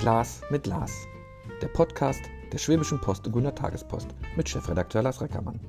[0.00, 1.06] Glas mit Lars.
[1.60, 5.60] Der Podcast der Schwäbischen Post und Gunner Tagespost mit Chefredakteur Lars Reckermann.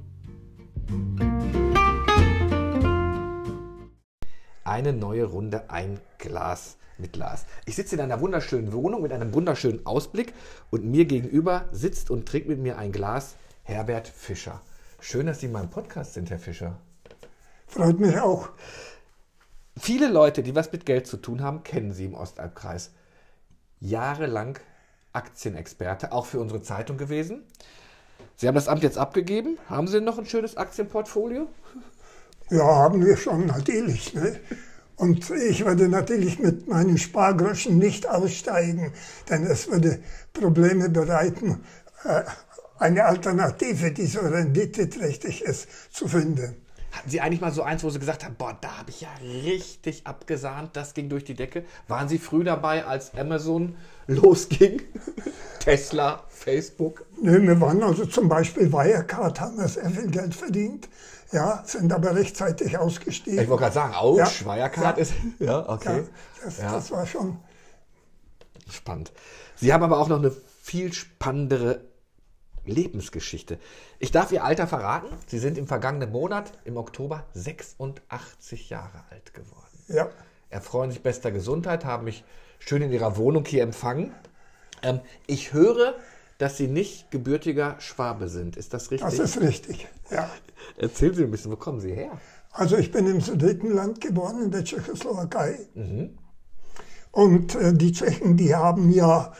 [4.63, 7.45] Eine neue Runde, ein Glas mit Lars.
[7.65, 10.33] Ich sitze in einer wunderschönen Wohnung mit einem wunderschönen Ausblick
[10.69, 14.61] und mir gegenüber sitzt und trinkt mit mir ein Glas Herbert Fischer.
[15.01, 16.77] Schön, dass Sie in meinem Podcast sind, Herr Fischer.
[17.67, 18.47] Freut mich auch.
[19.77, 22.91] Viele Leute, die was mit Geld zu tun haben, kennen Sie im Ostalbkreis.
[23.81, 24.57] Jahrelang
[25.11, 27.43] Aktienexperte, auch für unsere Zeitung gewesen.
[28.37, 29.57] Sie haben das Amt jetzt abgegeben.
[29.67, 31.47] Haben Sie noch ein schönes Aktienportfolio?
[32.49, 34.13] Ja, haben wir schon, natürlich.
[34.13, 34.39] Ne?
[34.95, 38.93] Und ich werde natürlich mit meinen Spargroschen nicht aussteigen,
[39.29, 39.99] denn es würde
[40.31, 41.63] Probleme bereiten,
[42.03, 42.23] äh,
[42.77, 46.55] eine Alternative, die so renditeträchtig ist, zu finden.
[46.91, 49.09] Hatten Sie eigentlich mal so eins, wo Sie gesagt haben, boah, da habe ich ja
[49.21, 51.63] richtig abgesahnt, das ging durch die Decke?
[51.87, 53.75] Waren Sie früh dabei, als Amazon
[54.07, 54.81] losging?
[55.59, 57.05] Tesla, Facebook?
[57.21, 60.89] Nö, wir waren also zum Beispiel Wirecard, haben wir sehr viel Geld verdient.
[61.31, 63.39] Ja, sind aber rechtzeitig ausgestiegen.
[63.41, 64.27] Ich wollte gerade sagen, ouch, Ja.
[64.45, 65.01] Wirecard Ja.
[65.01, 65.13] ist.
[65.39, 65.97] Ja, okay.
[65.99, 66.03] Ja,
[66.43, 66.71] das, Ja.
[66.73, 67.37] das war schon.
[68.69, 69.13] Spannend.
[69.55, 71.81] Sie haben aber auch noch eine viel spannendere
[72.65, 73.57] Lebensgeschichte.
[73.99, 75.07] Ich darf Ihr Alter verraten.
[75.27, 79.67] Sie sind im vergangenen Monat, im Oktober, 86 Jahre alt geworden.
[79.87, 80.09] Ja,
[80.51, 82.25] Erfreuen sich bester Gesundheit, haben mich
[82.59, 84.13] schön in Ihrer Wohnung hier empfangen.
[84.83, 85.95] Ähm, ich höre,
[86.37, 88.57] dass Sie nicht gebürtiger Schwabe sind.
[88.57, 89.09] Ist das richtig?
[89.09, 89.87] das ist richtig.
[90.09, 90.29] Ja.
[90.77, 92.19] Erzählen Sie ein bisschen, wo kommen Sie her?
[92.51, 95.59] Also ich bin im Sudetenland geboren, in der Tschechoslowakei.
[97.11, 99.31] Und äh, die Tschechen, die haben ja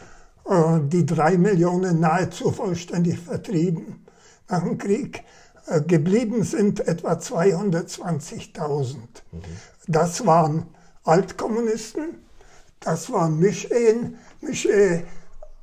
[0.45, 4.05] die drei Millionen nahezu vollständig vertrieben
[4.49, 5.23] nach dem Krieg.
[5.67, 8.97] Äh, geblieben sind etwa 220.000.
[9.87, 10.65] Das waren
[11.03, 12.25] Altkommunisten,
[12.79, 15.03] das waren Mischehen, Mischehe,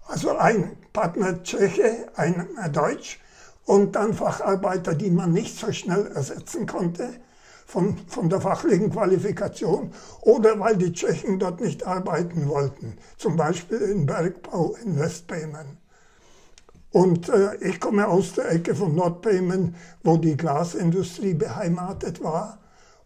[0.06, 3.20] also ein Partner Tscheche, ein Deutsch
[3.64, 7.20] und dann Facharbeiter, die man nicht so schnell ersetzen konnte
[7.68, 9.92] von, von der fachlichen Qualifikation
[10.22, 15.76] oder weil die Tschechen dort nicht arbeiten wollten, zum Beispiel im Bergbau in Westböhmen.
[16.92, 22.58] Und äh, ich komme aus der Ecke von Nordböhmen, wo die Glasindustrie beheimatet war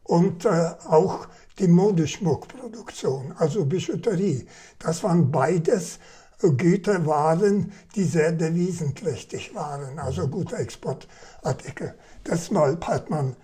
[0.04, 1.26] und äh, auch
[1.58, 4.46] die Modeschmuckproduktion, also Bijouterie.
[4.78, 5.98] Das waren beides
[6.40, 11.94] äh, Güterwaren, die sehr devisenträchtig waren, also gute Exportartikel.
[12.24, 13.34] Deshalb hat man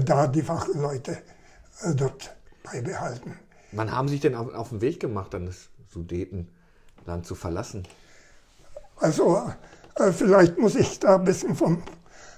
[0.00, 1.18] da die Fachleute
[1.82, 3.38] äh, dort beibehalten.
[3.72, 7.86] Wann haben Sie sich denn auf, auf den Weg gemacht, dann das Sudetenland zu verlassen?
[8.96, 9.42] Also
[9.96, 11.82] äh, vielleicht muss ich da ein bisschen vom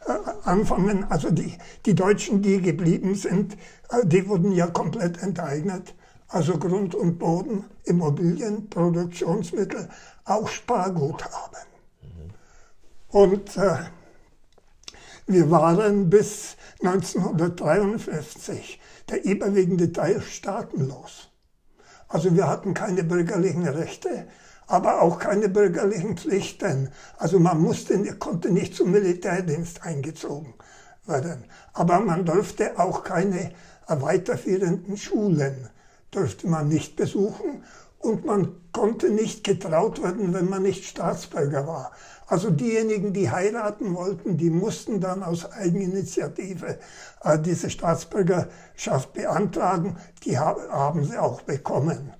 [0.06, 0.12] äh,
[0.44, 1.04] anfangen.
[1.10, 1.56] Also die,
[1.86, 3.54] die Deutschen, die geblieben sind,
[3.90, 5.94] äh, die wurden ja komplett enteignet.
[6.28, 9.88] Also Grund und Boden, Immobilien, Produktionsmittel,
[10.24, 11.60] auch Sparguthaben.
[13.08, 13.76] Und äh,
[15.26, 21.30] wir waren bis 1953 der überwiegende Teil staatenlos.
[22.08, 24.26] Also wir hatten keine bürgerlichen Rechte,
[24.66, 26.90] aber auch keine bürgerlichen Pflichten.
[27.16, 30.54] Also man musste, konnte nicht zum Militärdienst eingezogen
[31.06, 31.44] werden.
[31.72, 33.52] Aber man durfte auch keine
[33.88, 35.68] weiterführenden Schulen,
[36.10, 37.64] durfte man nicht besuchen
[37.98, 41.92] und man konnte nicht getraut werden, wenn man nicht Staatsbürger war.
[42.34, 46.80] Also diejenigen, die heiraten wollten, die mussten dann aus Eigeninitiative
[47.22, 49.96] äh, diese Staatsbürgerschaft beantragen.
[50.24, 52.12] Die ha haben sie auch bekommen.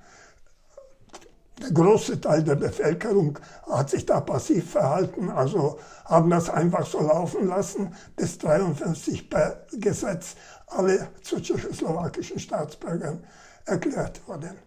[1.60, 7.00] Der große Teil der Bevölkerung hat sich da passiv verhalten, also haben das einfach so
[7.00, 10.36] laufen lassen, bis 1953 per Gesetz
[10.68, 13.24] alle zu tschechoslowakischen Staatsbürgern
[13.64, 14.58] erklärt wurden.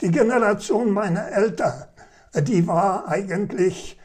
[0.00, 1.84] Die Generation meiner Eltern,
[2.34, 3.98] die war eigentlich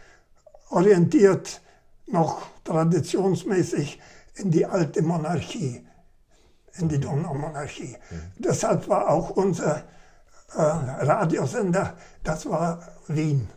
[0.69, 1.61] orientiert
[2.07, 3.99] noch traditionsmäßig
[4.35, 5.85] in die alte Monarchie
[6.77, 7.95] in die Donaumonarchie.
[8.37, 9.83] Deshalb war auch unser
[10.53, 13.47] äh, Radiosender, das war Wien.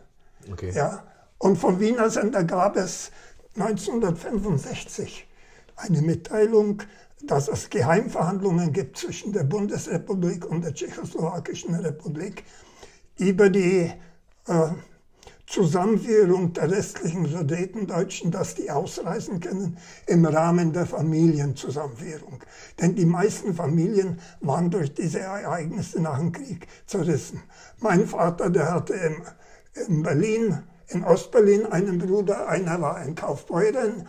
[0.51, 0.71] Okay.
[0.71, 1.03] Ja?
[1.37, 3.11] Und vom Wiener Sender gab es
[3.55, 5.27] 1965
[5.75, 6.81] eine Mitteilung,
[7.23, 12.43] dass es Geheimverhandlungen gibt zwischen der Bundesrepublik und der Tschechoslowakischen Republik
[13.17, 13.91] über die
[15.49, 22.43] Zusammenführung der restlichen Sudetendeutschen, dass die ausreisen können im Rahmen der Familienzusammenführung.
[22.79, 27.41] Denn die meisten Familien waren durch diese Ereignisse nach dem Krieg zerrissen.
[27.79, 29.15] Mein Vater, der hatte in,
[29.87, 34.07] in Berlin, in Ostberlin einen Bruder, einer war ein Kaufbeuren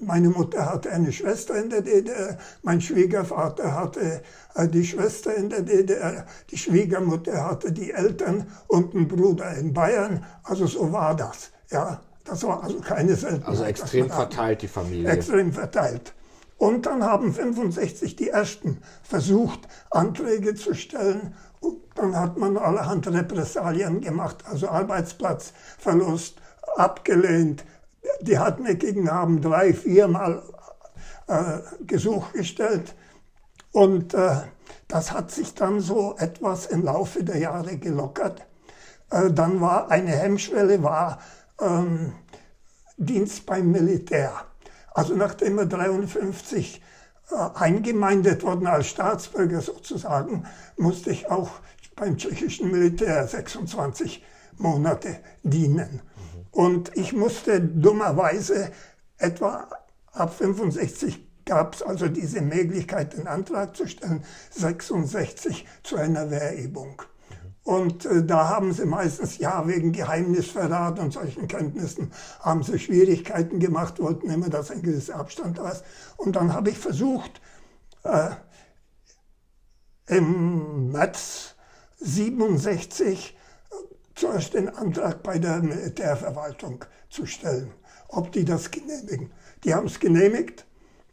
[0.00, 4.22] meine Mutter hatte eine Schwester in der DDR, mein Schwiegervater hatte
[4.54, 9.74] äh, die Schwester in der DDR, die Schwiegermutter hatte die Eltern und einen Bruder in
[9.74, 10.24] Bayern.
[10.44, 11.50] Also so war das.
[11.70, 13.48] Ja, das war also keine Seltenheit.
[13.48, 15.10] Also extrem verteilt die Familie.
[15.10, 16.14] Extrem verteilt.
[16.56, 19.60] Und dann haben 65 die ersten versucht,
[19.90, 21.34] Anträge zu stellen.
[21.60, 26.36] Und dann hat man allerhand Repressalien gemacht, also Arbeitsplatzverlust
[26.76, 27.64] abgelehnt,
[28.20, 30.42] die Hartnäckigen haben drei, viermal
[31.26, 32.94] äh, Gesuch gestellt
[33.72, 34.42] und äh,
[34.88, 38.46] das hat sich dann so etwas im Laufe der Jahre gelockert.
[39.10, 41.18] Äh, dann war eine Hemmschwelle, war
[41.60, 42.12] ähm,
[42.96, 44.32] Dienst beim Militär.
[44.92, 46.80] Also nachdem wir 53
[47.30, 50.46] äh, eingemeindet wurden als Staatsbürger sozusagen,
[50.76, 51.50] musste ich auch
[51.96, 54.24] beim tschechischen Militär 26
[54.58, 56.00] Monate dienen.
[56.54, 58.70] Und ich musste dummerweise
[59.18, 59.68] etwa
[60.12, 67.02] ab 65 gab es also diese Möglichkeit, den Antrag zu stellen, 66 zu einer Wehrübung.
[67.64, 73.58] Und äh, da haben sie meistens, ja, wegen Geheimnisverrat und solchen Kenntnissen, haben sie Schwierigkeiten
[73.58, 75.84] gemacht, wollten immer, dass ein gewisser Abstand da ist.
[76.16, 77.40] Und dann habe ich versucht,
[78.04, 78.30] äh,
[80.06, 81.56] im März
[81.98, 83.36] 67
[84.14, 87.72] zuerst den Antrag bei der Militärverwaltung zu stellen,
[88.08, 89.30] ob die das genehmigen.
[89.64, 90.66] Die haben es genehmigt,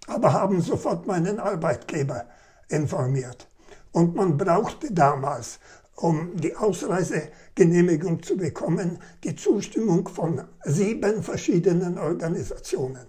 [0.08, 2.26] aber haben sofort meinen Arbeitgeber
[2.70, 3.48] informiert.
[3.92, 5.60] Und man brauchte damals,
[5.96, 13.06] um die Ausreisegenehmigung zu bekommen, die Zustimmung von sieben verschiedenen Organisationen.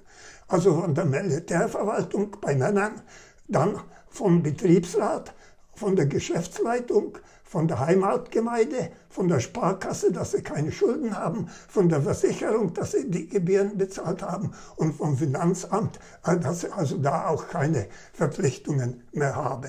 [0.48, 3.00] Also von der Militärverwaltung bei Männern,
[3.48, 5.34] dann vom Betriebsrat,
[5.74, 7.18] von der Geschäftsleitung,
[7.52, 12.92] von der Heimatgemeinde, von der Sparkasse, dass sie keine Schulden haben, von der Versicherung, dass
[12.92, 17.88] sie die Gebühren bezahlt haben und vom Finanzamt, äh, dass sie also da auch keine
[18.14, 19.68] Verpflichtungen mehr haben.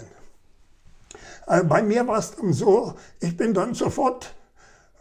[1.45, 4.33] Äh, bei mir war es dann so, ich bin dann sofort,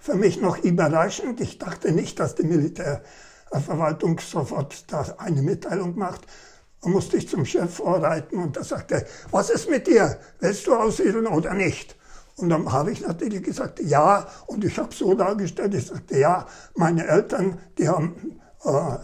[0.01, 6.23] für mich noch überraschend, ich dachte nicht, dass die Militärverwaltung sofort da eine Mitteilung macht,
[6.81, 10.19] musste ich zum Chef vorreiten und er sagte, was ist mit dir?
[10.41, 11.97] Willst du aussiedeln oder nicht?
[12.37, 14.27] Und dann habe ich natürlich gesagt, ja.
[14.47, 18.99] Und ich habe so dargestellt, ich sagte, ja, meine Eltern, die haben, äh,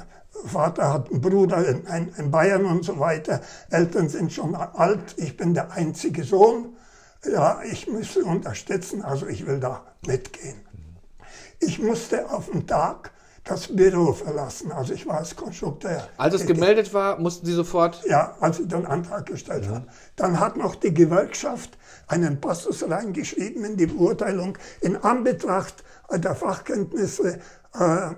[0.46, 1.84] Vater hat einen Bruder in,
[2.16, 3.40] in, Bayern und so weiter.
[3.70, 6.76] Eltern sind schon alt, ich bin der einzige Sohn.
[7.24, 10.60] Ja, ich müsse unterstützen, also ich will da mitgehen.
[11.58, 13.10] Ich musste auf den Tag
[13.48, 14.70] das Büro verlassen.
[14.72, 16.06] Also ich war als Konstrukteur.
[16.16, 18.02] Als es gemeldet war, mussten Sie sofort?
[18.06, 19.76] Ja, als ich den Antrag gestellt ja.
[19.76, 19.86] habe.
[20.16, 21.77] Dann hat noch die Gewerkschaft
[22.08, 27.38] einen Passus reingeschrieben in die Beurteilung in Anbetracht der Fachkenntnisse.
[27.74, 28.10] Äh,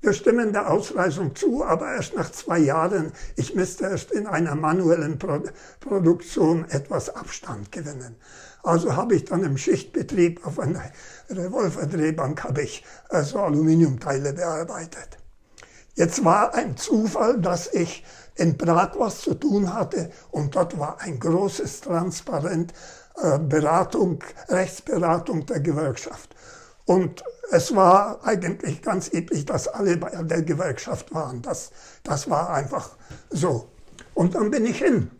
[0.00, 3.12] wir stimmen der Ausweisung zu, aber erst nach zwei Jahren.
[3.34, 5.42] Ich müsste erst in einer manuellen Pro
[5.80, 8.16] Produktion etwas Abstand gewinnen.
[8.62, 10.82] Also habe ich dann im Schichtbetrieb auf einer
[11.30, 15.18] Revolverdrehbank habe ich äh, so Aluminiumteile bearbeitet.
[15.94, 18.04] Jetzt war ein Zufall, dass ich
[18.34, 22.74] in Prag was zu tun hatte und dort war ein großes Transparent
[23.38, 26.34] Beratung, Rechtsberatung der Gewerkschaft.
[26.84, 31.42] Und es war eigentlich ganz üblich, dass alle bei der Gewerkschaft waren.
[31.42, 31.70] Das,
[32.02, 32.96] das war einfach
[33.30, 33.70] so.
[34.14, 35.10] Und dann bin ich hin.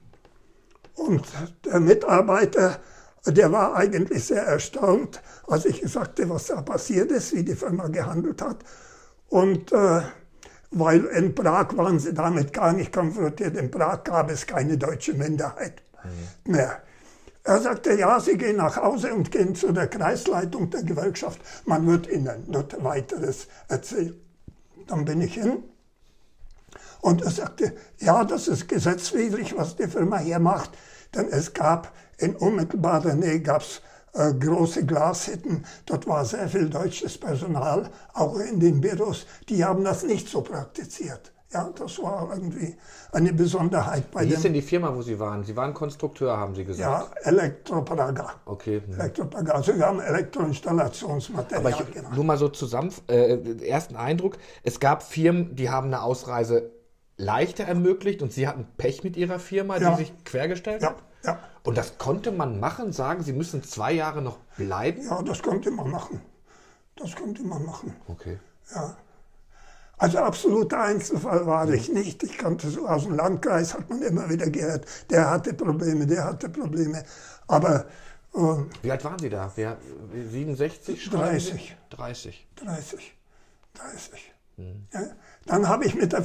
[0.95, 1.27] Und
[1.65, 2.79] der Mitarbeiter,
[3.27, 7.89] der war eigentlich sehr erstaunt, als ich sagte, was da passiert ist, wie die Firma
[7.89, 8.59] gehandelt hat.
[9.29, 10.03] Und äh,
[10.71, 13.57] weil in Prag waren sie damit gar nicht konfrontiert.
[13.57, 15.83] In Prag gab es keine deutsche Minderheit
[16.45, 16.53] mhm.
[16.53, 16.83] mehr.
[17.47, 21.41] Er sagte, ja, Sie gehen nach Hause und gehen zu der Kreisleitung der Gewerkschaft.
[21.65, 24.21] Man wird Ihnen dort weiteres erzählen.
[24.89, 25.63] Dann bin ich hin
[27.03, 30.71] und er sagte, ja, das ist gesetzwidrig, was die Firma hier macht,
[31.15, 33.81] denn es gab in unmittelbarer Nähe gab's
[34.15, 35.65] äh, große Glashütten.
[35.85, 39.25] Dort war sehr viel deutsches Personal, auch in den Büros.
[39.49, 41.33] Die haben das nicht so praktiziert.
[41.57, 42.77] Ja, das war irgendwie
[43.13, 45.43] eine Besonderheit bei Wie hieß denn die Firma, wo Sie waren?
[45.43, 47.17] Sie waren Konstrukteur, haben Sie gesagt.
[47.25, 48.35] Ja, Elektropraga.
[48.45, 48.83] Okay.
[48.87, 49.01] Mhm.
[49.01, 49.53] Elektropraga.
[49.55, 52.15] Also wir haben Elektroinstallationsmaterial Aber ich, gemacht.
[52.15, 54.37] Nur mal so zusammen, äh, ersten Eindruck.
[54.65, 56.73] Es gab Firmen, die haben eine Ausreise
[57.17, 59.93] leichter ermöglicht und Sie hatten Pech mit Ihrer Firma, ja.
[59.93, 60.91] die sich quergestellt ja.
[60.91, 60.97] hat?
[61.25, 61.39] Ja.
[61.65, 65.03] Und das konnte man machen, sagen, Sie müssen zwei Jahre noch bleiben?
[65.09, 66.21] Ja, das konnte man machen.
[66.97, 67.97] Das konnte man machen.
[68.09, 68.39] Okay.
[68.75, 68.95] Ja.
[69.99, 72.23] Also absoluter Einzelfall war ich nicht.
[72.23, 76.25] Ich kannte so aus dem Landkreis, hat man immer wieder gehört, der hatte Probleme, der
[76.25, 77.03] hatte Probleme.
[77.47, 77.87] Aber.
[78.35, 78.39] Äh,
[78.83, 79.51] Wie alt waren Sie da?
[79.57, 79.79] Wer,
[80.31, 81.11] 67?
[81.11, 81.77] 30.
[81.91, 82.47] 30.
[82.57, 83.15] 30.
[83.75, 84.33] 30.
[84.59, 84.87] Mhm.
[84.93, 85.01] Ja,
[85.47, 86.21] dann habe ich mit der,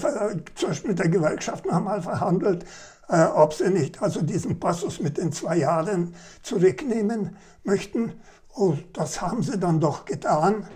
[0.86, 2.66] mit der Gewerkschaft nochmal verhandelt,
[3.08, 8.14] äh, ob sie nicht also diesen Passus mit den zwei Jahren zurücknehmen möchten.
[8.54, 10.68] Oh, das haben sie dann doch getan.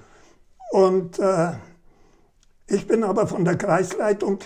[0.72, 1.54] Und äh,
[2.68, 4.40] ich bin aber von der Kreisleitung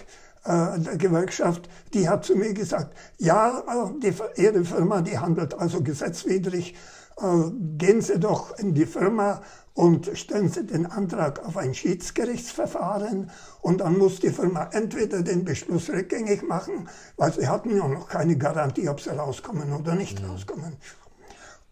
[0.44, 5.54] äh, der Gewerkschaft, die hat zu mir gesagt, ja, äh, die, Ihre Firma, die handelt
[5.54, 6.76] also gesetzwidrig,
[7.18, 9.42] äh, gehen Sie doch in die Firma
[9.74, 15.46] und stellen Sie den Antrag auf ein Schiedsgerichtsverfahren und dann muss die Firma entweder den
[15.46, 20.22] Beschluss rückgängig machen, weil sie hatten ja noch keine Garantie, ob sie rauskommen oder nicht
[20.22, 20.32] mhm.
[20.32, 20.78] rauskommen.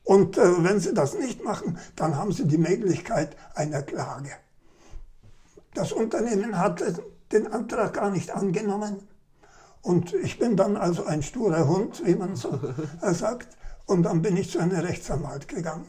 [0.04, 4.32] Und äh, wenn sie das nicht machen, dann haben sie die Möglichkeit einer Klage.
[5.78, 6.82] Das Unternehmen hat
[7.32, 9.08] den Antrag gar nicht angenommen.
[9.84, 12.60] Und ich bin dann also ein sturer Hund, wie man so
[13.14, 13.56] sagt.
[13.86, 15.86] Und dann bin ich zu einem Rechtsanwalt gegangen.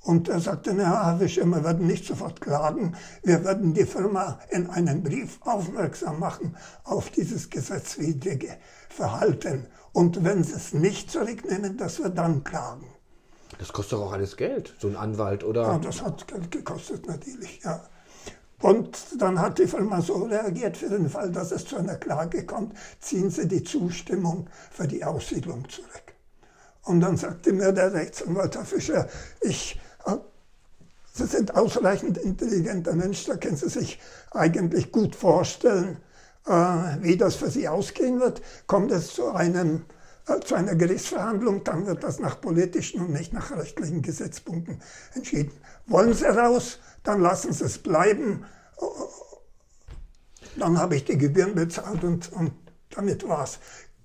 [0.00, 2.96] Und er sagte, na, Herr Havisch, wir werden nicht sofort klagen.
[3.22, 8.56] Wir werden die Firma in einem Brief aufmerksam machen auf dieses gesetzwidrige
[8.88, 9.66] Verhalten.
[9.92, 12.86] Und wenn sie es nicht zurücknehmen, dass wir dann klagen.
[13.58, 15.64] Das kostet doch auch alles Geld, so ein Anwalt, oder?
[15.64, 17.84] Ja, das hat Geld gekostet, natürlich, ja.
[18.60, 22.44] Und dann hat die Firma so reagiert, für den Fall, dass es zu einer Klage
[22.44, 26.14] kommt, ziehen Sie die Zustimmung für die Aussiedlung zurück.
[26.82, 29.08] Und dann sagte mir der Rechtsanwalt, Herr Fischer,
[29.40, 30.16] ich, äh,
[31.12, 34.00] Sie sind ausreichend intelligenter Mensch, da können Sie sich
[34.32, 35.98] eigentlich gut vorstellen,
[36.46, 36.52] äh,
[37.00, 38.40] wie das für Sie ausgehen wird.
[38.66, 39.84] Kommt es zu, einem,
[40.44, 44.80] zu einer Gerichtsverhandlung, dann wird das nach politischen und nicht nach rechtlichen Gesetzpunkten
[45.14, 45.52] entschieden.
[45.86, 46.78] Wollen Sie raus?
[47.08, 48.44] dann lassen Sie es bleiben.
[50.56, 52.52] Dann habe ich die Gebühren bezahlt und, und
[52.90, 53.58] damit es.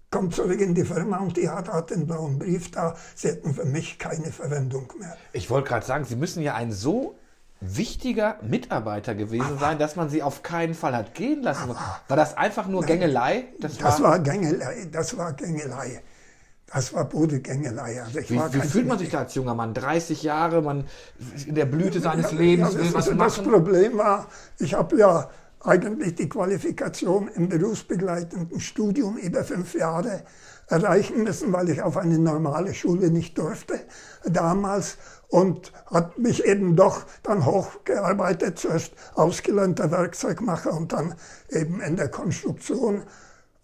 [0.10, 2.96] Kommt zurück in die Firma und die hat, hat den blauen Brief da.
[3.16, 5.18] Sie hätten für mich keine Verwendung mehr.
[5.34, 7.18] Ich wollte gerade sagen, Sie müssen ja ein so
[7.60, 11.72] wichtiger Mitarbeiter gewesen aber, sein, dass man sie auf keinen Fall hat gehen lassen.
[11.72, 13.46] Aber, war das einfach nur nein, Gängelei?
[13.60, 14.88] Das, das war, war Gängelei.
[14.92, 16.04] Das war Gängelei.
[16.74, 18.02] Das war Bodegängelei.
[18.02, 19.76] Also wie, wie fühlt man sich da als junger Mann?
[19.76, 20.86] 30 Jahre, man
[21.46, 23.18] in der Blüte seines ja, Lebens ja, will was machen.
[23.20, 24.28] Das Problem war,
[24.58, 30.24] ich habe ja eigentlich die Qualifikation im berufsbegleitenden Studium über fünf Jahre
[30.68, 33.80] erreichen müssen, weil ich auf eine normale Schule nicht durfte
[34.26, 41.14] damals und hat mich eben doch dann hochgearbeitet, zuerst ausgelernter Werkzeugmacher und dann
[41.50, 43.04] eben in der Konstruktion.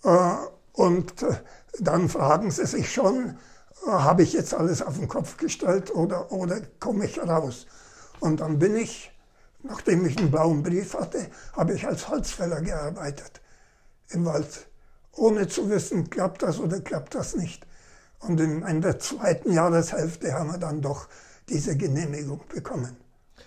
[0.03, 0.35] Äh,
[0.73, 1.33] und äh,
[1.79, 3.37] dann fragen sie sich schon,
[3.85, 7.65] habe ich jetzt alles auf den Kopf gestellt oder, oder komme ich raus?
[8.19, 9.11] Und dann bin ich,
[9.63, 13.41] nachdem ich einen blauen Brief hatte, habe ich als Holzfäller gearbeitet
[14.09, 14.67] im Wald,
[15.15, 17.65] ohne zu wissen, klappt das oder klappt das nicht.
[18.19, 21.07] Und in, in der zweiten Jahreshälfte haben wir dann doch
[21.47, 22.97] diese Genehmigung bekommen.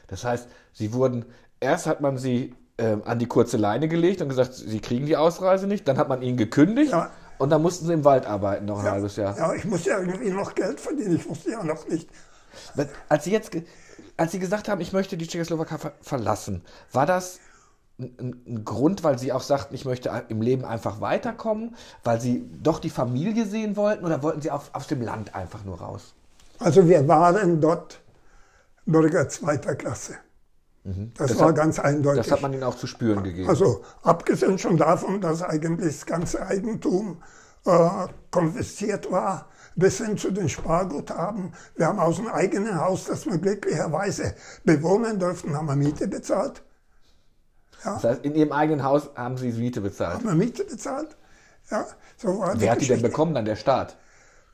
[0.07, 1.26] Das heißt, Sie wurden,
[1.61, 5.17] erst hat man Sie äh, an die kurze Leine gelegt und gesagt, Sie kriegen die
[5.17, 6.93] Ausreise nicht, dann hat man Ihnen gekündigt.
[6.93, 7.11] Ja.
[7.39, 9.37] Und dann mussten sie im Wald arbeiten, noch ein ja, halbes Jahr.
[9.37, 11.17] Ja, ich musste ja irgendwie noch Geld verdienen.
[11.17, 12.09] Ich wusste ja noch nicht.
[13.09, 13.51] Als Sie jetzt,
[14.17, 16.62] als Sie gesagt haben, ich möchte die Tschechoslowakei ver verlassen,
[16.93, 17.41] war das
[17.99, 22.49] ein, ein, Grund, weil Sie auch sagten, ich möchte im Leben einfach weiterkommen, weil Sie
[22.62, 26.15] doch die Familie sehen wollten oder wollten Sie auf, aus dem Land einfach nur raus?
[26.59, 28.01] Also wir waren dort
[28.87, 30.17] Bürger zweiter Klasse.
[30.85, 31.12] Mhm.
[31.17, 32.25] Das, das, war hat, ganz eindeutig.
[32.25, 33.49] Das hat man ihnen auch zu spüren gegeben.
[33.49, 37.23] Also abgesehen schon davon, dass eigentlich das ganze Eigentum
[37.65, 37.89] äh,
[38.31, 39.47] konfisziert war,
[39.77, 41.55] bis hin zu den Sparguthaben.
[41.77, 44.35] Wir haben aus dem eigenen Haus, das wir glücklicherweise
[44.65, 46.62] bewohnen durften, haben wir Miete bezahlt.
[47.85, 47.95] Ja.
[47.95, 50.15] Das heißt, in Ihrem eigenen Haus haben Sie Miete bezahlt?
[50.15, 51.17] Haben wir Miete bezahlt,
[51.71, 51.87] ja.
[52.17, 53.97] So war Wer hat die denn bekommen, dann der Staat?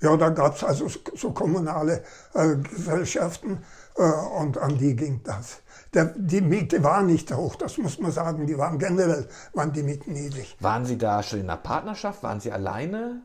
[0.01, 2.05] Ja, da gab es also so kommunale
[2.35, 3.65] äh, Gesellschaften
[3.97, 5.59] äh, und an die ging das.
[5.95, 8.47] Der, die Miete war nicht hoch, das muss man sagen.
[8.47, 10.57] Die waren generell, waren die Mieten niedrig.
[10.61, 12.23] Waren Sie da schon in einer Partnerschaft?
[12.23, 13.23] Waren Sie alleine?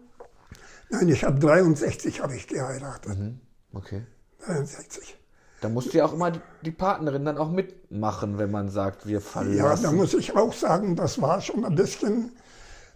[0.89, 3.17] Nein, ich habe 63 habe ich geheiratet.
[3.17, 3.39] Mhm.
[3.74, 4.05] Okay.
[4.46, 5.17] 63.
[5.60, 9.58] Da musste ja auch immer die Partnerin dann auch mitmachen, wenn man sagt, wir verlassen.
[9.58, 12.34] Ja, da muss ich auch sagen, das war schon ein bisschen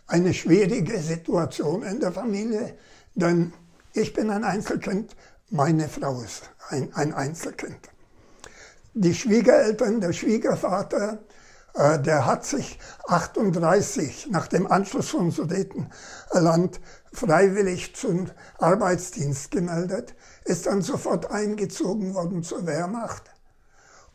[0.05, 2.77] eine schwierige Situation in der Familie,
[3.15, 3.53] denn
[3.93, 5.15] ich bin ein Einzelkind,
[5.50, 7.89] meine Frau ist ein, ein Einzelkind
[9.00, 11.20] die Schwiegereltern, der Schwiegervater,
[11.75, 16.80] äh, der hat sich 38 nach dem Anschluss von Sudetenland
[17.13, 23.24] freiwillig zum Arbeitsdienst gemeldet, ist dann sofort eingezogen worden zur Wehrmacht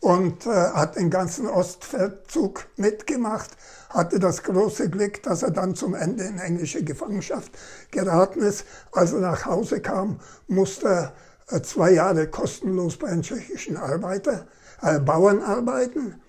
[0.00, 3.50] und äh, hat den ganzen Ostfeldzug mitgemacht,
[3.88, 7.52] hatte das große Glück, dass er dann zum Ende in englische Gefangenschaft
[7.92, 8.64] geraten ist.
[8.90, 11.12] Als er nach Hause kam, musste er
[11.56, 14.48] äh, zwei Jahre kostenlos bei einem tschechischen Arbeiter
[14.82, 16.20] äh, Bauern arbeiten.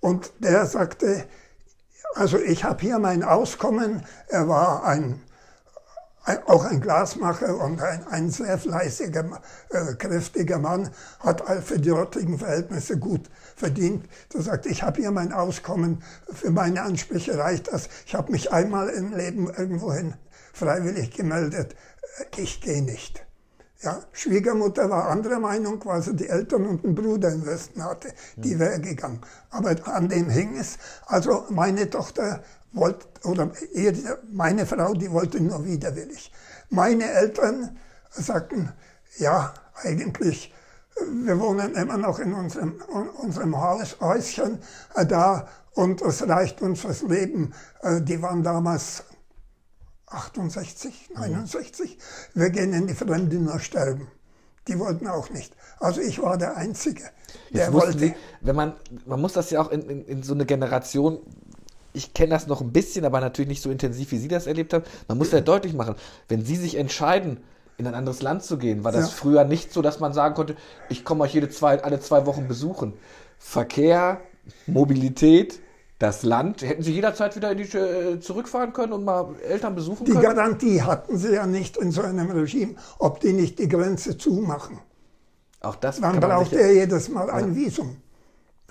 [0.00, 1.24] Und der sagte,
[2.14, 4.04] Also ich habe hier mein Auskommen.
[4.28, 5.22] Er war ein,
[6.24, 9.40] ein, auch ein Glasmacher und ein, ein sehr fleißiger,
[9.70, 10.90] äh, kräftiger Mann,
[11.20, 14.06] hat für die dortigen Verhältnisse gut verdient.
[14.34, 16.02] Er sagt, ich habe hier mein Auskommen,
[16.32, 17.88] für meine Ansprüche reicht das.
[18.06, 20.14] Ich habe mich einmal im Leben irgendwohin
[20.52, 21.74] freiwillig gemeldet,
[22.36, 23.24] ich gehe nicht.
[23.82, 28.12] Ja, Schwiegermutter war anderer Meinung, weil sie die Eltern und einen Bruder im Westen hatte.
[28.36, 29.20] Die wäre gegangen.
[29.50, 30.78] Aber an dem hing es.
[31.06, 33.50] Also meine Tochter wollte, oder
[34.30, 36.30] meine Frau, die wollte nur widerwillig.
[36.70, 37.76] Meine Eltern
[38.10, 38.72] sagten,
[39.18, 40.54] ja, eigentlich,
[41.10, 42.80] wir wohnen immer noch in unserem,
[43.20, 44.60] unserem Haus, Häuschen
[44.94, 47.52] äh, da und es reicht uns fürs Leben.
[47.80, 49.02] Äh, die waren damals
[50.12, 51.98] 68, 69.
[52.34, 54.08] Wir gehen in die Fremde nur sterben.
[54.68, 55.54] Die wollten auch nicht.
[55.80, 57.02] Also ich war der Einzige,
[57.50, 57.98] der wollte.
[57.98, 58.74] Sie, wenn man,
[59.06, 61.18] man muss das ja auch in, in, in so eine Generation,
[61.92, 64.72] ich kenne das noch ein bisschen, aber natürlich nicht so intensiv, wie Sie das erlebt
[64.72, 64.84] haben.
[65.08, 65.96] Man muss ja deutlich machen,
[66.28, 67.38] wenn Sie sich entscheiden,
[67.78, 69.16] in ein anderes Land zu gehen, war das ja.
[69.16, 70.56] früher nicht so, dass man sagen konnte,
[70.88, 72.92] ich komme euch jede zwei, alle zwei Wochen besuchen.
[73.38, 74.20] Verkehr,
[74.66, 75.58] Mobilität,
[76.02, 76.62] das Land.
[76.62, 80.22] Hätten Sie jederzeit wieder die, äh, zurückfahren können und mal Eltern besuchen die können?
[80.22, 84.18] Die Garantie hatten Sie ja nicht in so einem Regime, ob die nicht die Grenze
[84.18, 84.80] zumachen.
[85.60, 87.34] Auch das Dann braucht er jedes Mal ja.
[87.34, 87.98] ein Visum.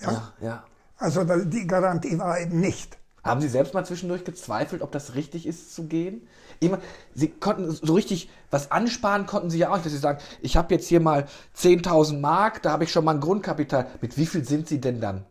[0.02, 0.12] Ja?
[0.12, 0.64] ja, ja.
[0.98, 2.98] Also die Garantie war eben nicht.
[3.24, 6.28] Haben Sie selbst mal zwischendurch gezweifelt, ob das richtig ist zu gehen?
[6.60, 6.80] Immer,
[7.14, 10.58] Sie konnten so richtig was ansparen, konnten Sie ja auch nicht, dass Sie sagen, ich
[10.58, 13.88] habe jetzt hier mal 10.000 Mark, da habe ich schon mal ein Grundkapital.
[14.02, 15.24] Mit wie viel sind Sie denn dann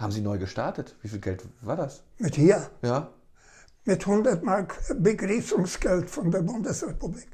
[0.00, 0.96] haben Sie neu gestartet?
[1.02, 2.02] Wie viel Geld war das?
[2.18, 2.70] Mit hier?
[2.82, 3.10] Ja.
[3.84, 7.28] Mit 100 Mark Begrüßungsgeld von der Bundesrepublik.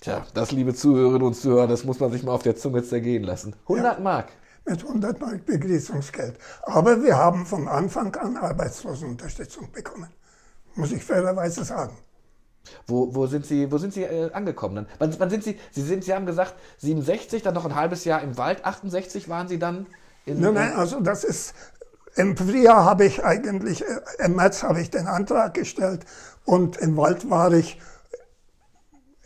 [0.00, 3.24] Tja, das, liebe Zuhörerinnen und Zuhörer, das muss man sich mal auf der Zunge zergehen
[3.24, 3.56] lassen.
[3.62, 4.28] 100 ja, Mark.
[4.64, 6.38] Mit 100 Mark Begrüßungsgeld.
[6.62, 10.08] Aber wir haben von Anfang an Arbeitslosenunterstützung bekommen.
[10.74, 11.96] Muss ich fairerweise sagen.
[12.86, 14.86] Wo, wo sind Sie, wo sind Sie äh, angekommen?
[14.98, 15.58] Wann, wann, sind Sie?
[15.70, 18.64] Sie sind, Sie haben gesagt 67, dann noch ein halbes Jahr im Wald.
[18.64, 19.86] 68 waren Sie dann.
[20.26, 21.54] Nein, nein, also das ist
[22.16, 26.04] im Frühjahr habe ich eigentlich, äh, im März habe ich den Antrag gestellt
[26.44, 27.80] und im Wald war ich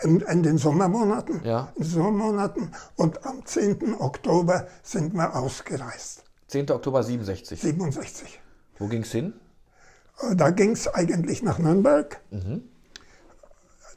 [0.03, 1.43] in, in den Sommermonaten.
[1.45, 1.73] Ja.
[1.77, 3.95] In den Sommermonaten und am 10.
[3.99, 6.25] Oktober sind wir ausgereist.
[6.49, 6.71] 10.
[6.71, 7.61] Oktober 67.
[7.61, 8.41] 67.
[8.79, 9.35] Wo ging es hin?
[10.21, 12.21] Äh, da ging es eigentlich nach Nürnberg.
[12.31, 12.65] Mhm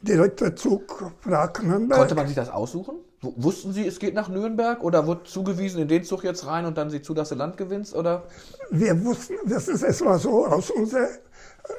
[0.03, 1.99] direkter Zug Prag-Nürnberg.
[1.99, 2.95] Konnte man sich das aussuchen?
[3.23, 6.77] Wussten Sie, es geht nach Nürnberg oder wurde zugewiesen in den Zug jetzt rein und
[6.77, 7.95] dann sieh zu, dass du Land gewinnst?
[7.95, 8.23] Oder?
[8.69, 11.07] Wir wussten, das ist, es war so, aus unserer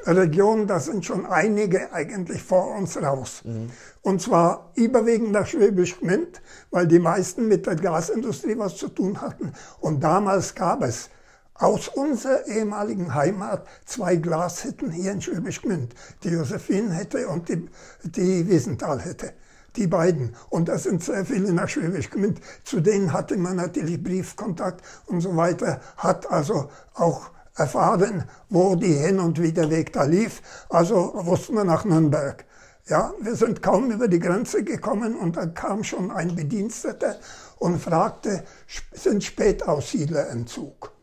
[0.07, 3.43] Region, da sind schon einige eigentlich vor uns raus.
[3.45, 3.71] Mhm.
[4.03, 9.21] Und zwar überwiegend nach Schwäbisch Gmünd, weil die meisten mit der Gasindustrie was zu tun
[9.21, 9.53] hatten.
[9.81, 11.11] Und damals gab es
[11.55, 15.95] aus unserer ehemaligen Heimat zwei Glashütten hier in Schwäbisch Gmünd.
[16.23, 17.69] Die Josephinenhütte und die,
[18.05, 19.35] die Wiesentalhütte.
[19.77, 20.37] Die beiden.
[20.51, 22.41] Und da sind sehr viele nach Schwäbisch Gmünd.
[22.65, 25.81] Zu denen hatte man natürlich Briefkontakt und so weiter.
[25.97, 30.43] Hat also auch erfahren, wo die Hin- und Widerweg da lief.
[30.69, 32.45] Also wussten wir nach Nürnberg.
[32.87, 37.17] Ja, wir sind kaum über die Grenze gekommen und da kam schon ein Bediensteter
[37.59, 38.45] und fragte,
[38.93, 40.95] sind Spätaussiedler im Zug?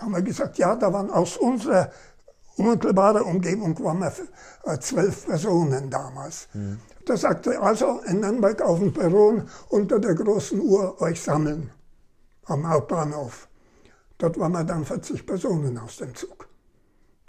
[0.00, 1.90] haben wir gesagt, ja, da waren aus unserer
[2.56, 4.12] unmittelbaren Umgebung waren wir
[4.64, 6.48] äh, zwölf Personen damals.
[6.52, 6.80] Mhm.
[7.10, 11.72] Da sagte er, also in Nürnberg auf dem Perron unter der großen Uhr euch sammeln
[12.44, 13.48] am Hauptbahnhof.
[14.18, 16.48] Dort waren wir dann 40 Personen aus dem Zug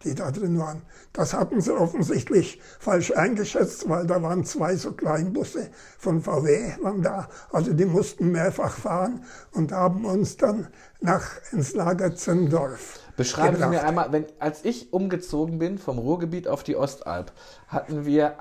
[0.04, 0.82] die da drin waren.
[1.13, 7.02] Das hatten sie offensichtlich falsch eingeschätzt, weil da waren zwei so Kleinbusse von VW waren
[7.02, 7.28] da.
[7.52, 10.67] Also die mussten mehrfach fahren und haben uns dann
[11.02, 13.00] nach ins Lager Zendorf.
[13.17, 13.72] Beschreiben gebracht.
[13.72, 17.32] Sie mir einmal, wenn, als ich umgezogen bin vom Ruhrgebiet auf die Ostalb,
[17.67, 18.38] hatten wir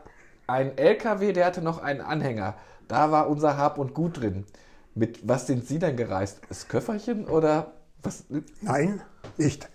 [0.50, 2.54] einen LKW, der hatte noch einen Anhänger.
[2.88, 4.46] Da war unser Hab und Gut drin.
[4.94, 6.40] Mit was sind Sie denn gereist?
[6.48, 8.24] Das Köfferchen oder was?
[8.60, 9.00] Nein,
[9.36, 9.68] nicht.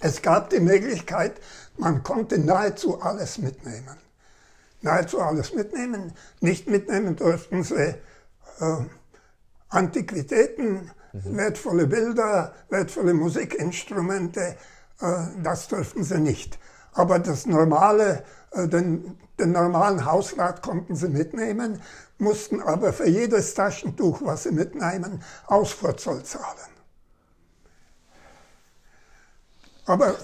[0.00, 1.40] Es gab die Möglichkeit,
[1.76, 3.96] man konnte nahezu alles mitnehmen.
[4.82, 6.12] Nahezu alles mitnehmen.
[6.40, 7.94] Nicht mitnehmen durften sie
[8.60, 8.76] äh,
[9.68, 11.36] Antiquitäten, mhm.
[11.36, 14.56] wertvolle Bilder, wertvolle Musikinstrumente,
[15.00, 16.58] äh, das durften sie nicht.
[16.94, 21.82] Aber das normale, äh, den, den normalen Hausrat konnten sie mitnehmen,
[22.18, 26.74] mussten aber für jedes Taschentuch, was sie mitnehmen, Ausfuhrzoll zahlen.
[29.86, 30.14] Aber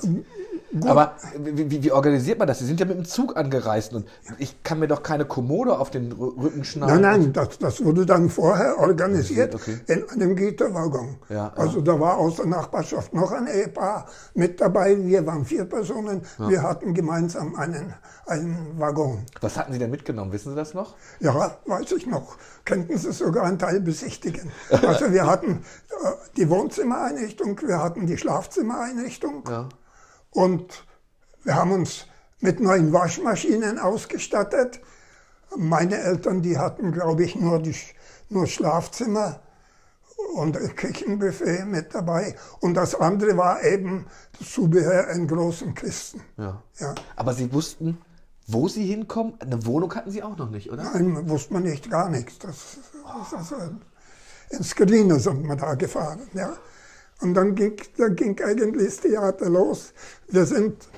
[0.72, 0.86] Gut.
[0.86, 2.60] Aber wie, wie, organisiert man das?
[2.60, 4.06] Sie sind ja mit dem Zug angereist und
[4.38, 7.00] ich kann mir doch keine Kommode auf den Rücken schneiden.
[7.00, 9.80] Nein, nein, das, das wurde dann vorher organisiert okay.
[9.88, 11.16] in einem Güterwaggon.
[11.28, 11.84] Ja, also ja.
[11.84, 14.96] da war aus der Nachbarschaft noch ein Ehepaar mit dabei.
[14.96, 16.22] Wir waren vier Personen.
[16.38, 16.48] Ja.
[16.48, 17.92] Wir hatten gemeinsam einen,
[18.26, 19.26] einen Waggon.
[19.40, 20.30] Was hatten Sie denn mitgenommen?
[20.30, 20.94] Wissen Sie das noch?
[21.18, 22.36] Ja, weiß ich noch.
[22.64, 24.52] Könnten Sie sogar einen Teil besichtigen.
[24.90, 25.62] Also wir hatten
[26.02, 29.44] äh, die Wohnzimmereinrichtung, wir hatten die Schlafzimmereinrichtung.
[29.48, 29.68] Ja
[30.30, 30.84] und
[31.42, 32.06] wir haben uns
[32.40, 34.80] mit neuen Waschmaschinen ausgestattet.
[35.56, 37.74] Meine Eltern, die hatten, glaube ich, nur, die,
[38.28, 39.40] nur Schlafzimmer
[40.34, 42.36] und ein Küchenbuffet mit dabei.
[42.60, 44.06] Und das andere war eben
[44.38, 46.20] das Zubehör in großen Kisten.
[46.36, 46.62] Ja.
[46.78, 46.94] ja.
[47.16, 47.98] Aber Sie wussten,
[48.46, 49.34] wo Sie hinkommen?
[49.40, 50.84] Eine Wohnung hatten Sie auch noch nicht, oder?
[50.84, 52.38] Nein, wusste man nicht, gar nichts.
[52.38, 52.78] Das,
[53.30, 53.56] das also
[54.50, 56.20] ins Gerliner sind wir da gefahren.
[56.32, 56.56] Ja.
[57.20, 59.92] Und dann ging, dann ging eigentlich das Theater los.
[60.28, 60.88] Wir sind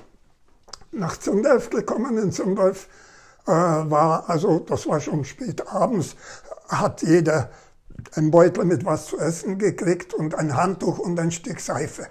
[0.93, 2.19] nach Zundorf gekommen.
[2.19, 2.89] In Zundorf
[3.47, 6.17] äh, war, also das war schon spät abends,
[6.69, 7.51] hat jeder
[8.15, 12.07] ein Beutel mit was zu essen gekriegt und ein Handtuch und ein Stück Seife.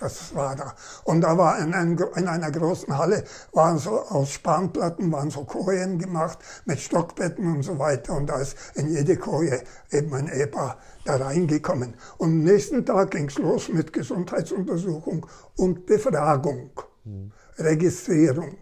[0.00, 0.74] Das war da.
[1.04, 5.44] Und da war in, ein, in, einer großen Halle, waren so aus Spanplatten, waren so
[5.44, 8.14] Kojen gemacht mit Stockbetten und so weiter.
[8.14, 11.94] Und da ist in jede Koje eben ein Ehepaar da reingekommen.
[12.16, 16.70] Und am nächsten Tag ging es los mit Gesundheitsuntersuchung und Befragung,
[17.04, 17.32] mhm.
[17.58, 18.56] Registrierung.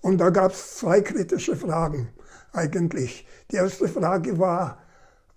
[0.00, 2.08] Und da gab es zwei kritische Fragen
[2.52, 3.26] eigentlich.
[3.50, 4.78] Die erste Frage war,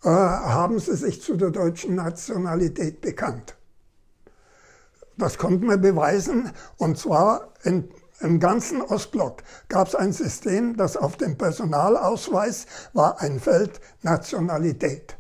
[0.04, 3.56] äh, haben Sie sich zu der deutschen Nationalität bekannt?
[5.22, 6.52] Das konnten wir beweisen.
[6.78, 7.88] Und zwar in,
[8.22, 15.16] im ganzen Ostblock gab es ein System, das auf dem Personalausweis war ein Feld Nationalität.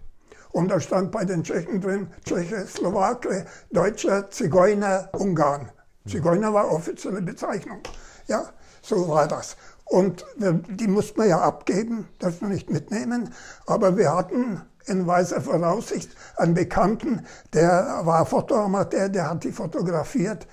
[0.53, 5.71] Und da stand bei den Tschechen drin, Tscheche, Slowake, Deutscher, Zigeuner, Ungarn.
[6.07, 7.81] Zigeuner war offizielle Bezeichnung.
[8.25, 8.49] Ja,
[8.81, 9.55] so war das.
[9.85, 13.35] Und die mussten wir ja abgeben, das wir nicht mitnehmen.
[13.67, 20.47] Aber wir hatten in weiser Voraussicht einen Bekannten, der war Fotoamateur, der hat die fotografiert.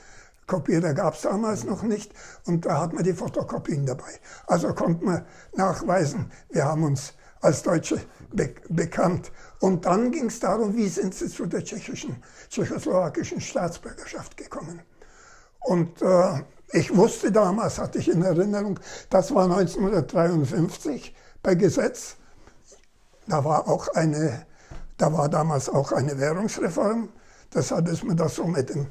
[0.46, 2.12] Kopierer gab es damals noch nicht
[2.46, 4.10] und da hat man die Fotokopien dabei.
[4.46, 8.00] Also konnte man nachweisen, wir haben uns als Deutsche
[8.32, 9.30] be bekannt.
[9.60, 14.80] Und dann ging es darum, wie sind sie zu der tschechischen, tschechoslowakischen Staatsbürgerschaft gekommen.
[15.60, 18.78] Und äh, ich wusste damals, hatte ich in Erinnerung,
[19.10, 22.16] das war 1953 bei Gesetz.
[23.28, 24.46] Da war auch eine,
[24.96, 27.10] da war damals auch eine Währungsreform.
[27.54, 28.86] Deshalb ist mir das so mit im,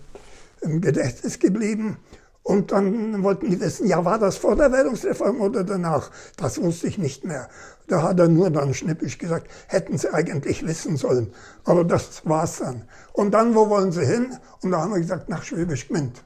[0.61, 1.97] im Gedächtnis geblieben.
[2.43, 6.11] Und dann wollten die wissen, ja, war das vor der Währungsreform oder danach?
[6.37, 7.49] Das wusste ich nicht mehr.
[7.87, 11.33] Da hat er nur dann schnippisch gesagt, hätten sie eigentlich wissen sollen.
[11.65, 12.87] Aber das war's dann.
[13.11, 14.37] Und dann, wo wollen sie hin?
[14.61, 16.23] Und da haben wir gesagt, nach Schwäbisch Gmünd.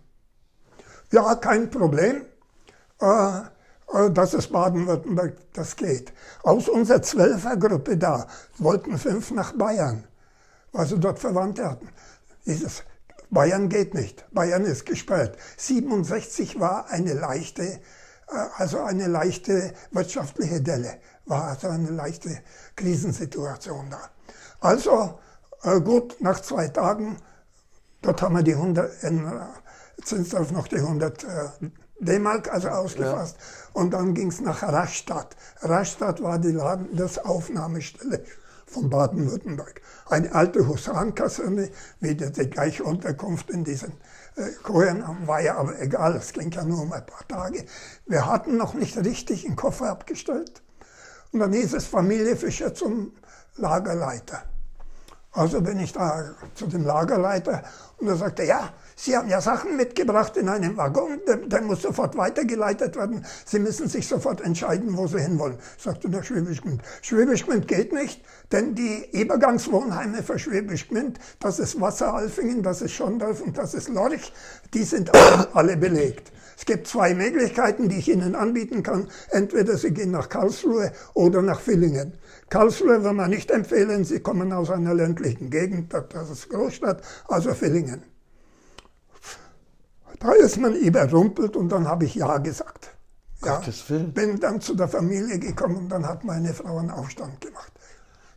[1.11, 2.25] Ja, kein Problem.
[2.99, 3.41] Äh,
[3.93, 6.13] äh, das ist Baden-Württemberg, das geht.
[6.43, 8.27] Aus unserer Zwölfergruppe da
[8.57, 10.05] wollten fünf nach Bayern,
[10.71, 11.89] weil sie dort Verwandte hatten.
[12.45, 12.83] Dieses
[13.29, 14.25] Bayern geht nicht.
[14.33, 15.37] Bayern ist gesperrt.
[15.57, 17.79] 67 war eine leichte, äh,
[18.57, 22.41] also eine leichte wirtschaftliche Delle, war also eine leichte
[22.75, 24.09] Krisensituation da.
[24.59, 25.19] Also
[25.63, 27.17] äh, gut, nach zwei Tagen,
[28.01, 29.31] dort haben wir die 100, in
[30.03, 31.25] Zinsdorf noch die 100
[32.01, 33.37] D-Mark also ausgefasst.
[33.39, 33.81] Ja.
[33.81, 35.35] Und dann ging es nach Rastatt.
[35.61, 38.23] Rastatt war die Landesaufnahmestelle
[38.65, 39.81] von Baden-Württemberg.
[40.09, 43.93] Eine alte Husarenkaserne, wieder die gleiche Unterkunft in diesen
[44.35, 47.65] äh, Kojen, war ja aber egal, es ging ja nur um ein paar Tage.
[48.07, 50.63] Wir hatten noch nicht richtig einen Koffer abgestellt.
[51.31, 53.13] Und dann hieß es Familie Fischer zum
[53.55, 54.43] Lagerleiter.
[55.33, 57.63] Also bin ich da zu dem Lagerleiter
[57.97, 61.81] und er sagte, ja, Sie haben ja Sachen mitgebracht in einem Waggon, der, der, muss
[61.81, 63.25] sofort weitergeleitet werden.
[63.45, 66.83] Sie müssen sich sofort entscheiden, wo Sie hinwollen, sagte der Schwäbisch Gmünd.
[67.01, 72.91] Schwäbisch Gmünd geht nicht, denn die Übergangswohnheime für Schwäbisch Gmünd, das ist Wasseralfingen, das ist
[72.91, 74.31] Schondorf und das ist Lorch,
[74.75, 75.09] die sind
[75.55, 76.31] alle belegt.
[76.55, 79.07] Es gibt zwei Möglichkeiten, die ich Ihnen anbieten kann.
[79.31, 82.13] Entweder Sie gehen nach Karlsruhe oder nach Villingen.
[82.51, 87.55] Karlsruhe will man nicht empfehlen, Sie kommen aus einer ländlichen Gegend, das ist Großstadt, also
[87.55, 88.03] Villingen.
[90.21, 92.91] Da ist man überrumpelt und dann habe ich Ja gesagt.
[93.43, 93.59] Ja,
[94.13, 97.71] bin dann zu der Familie gekommen und dann hat meine Frau einen Aufstand gemacht.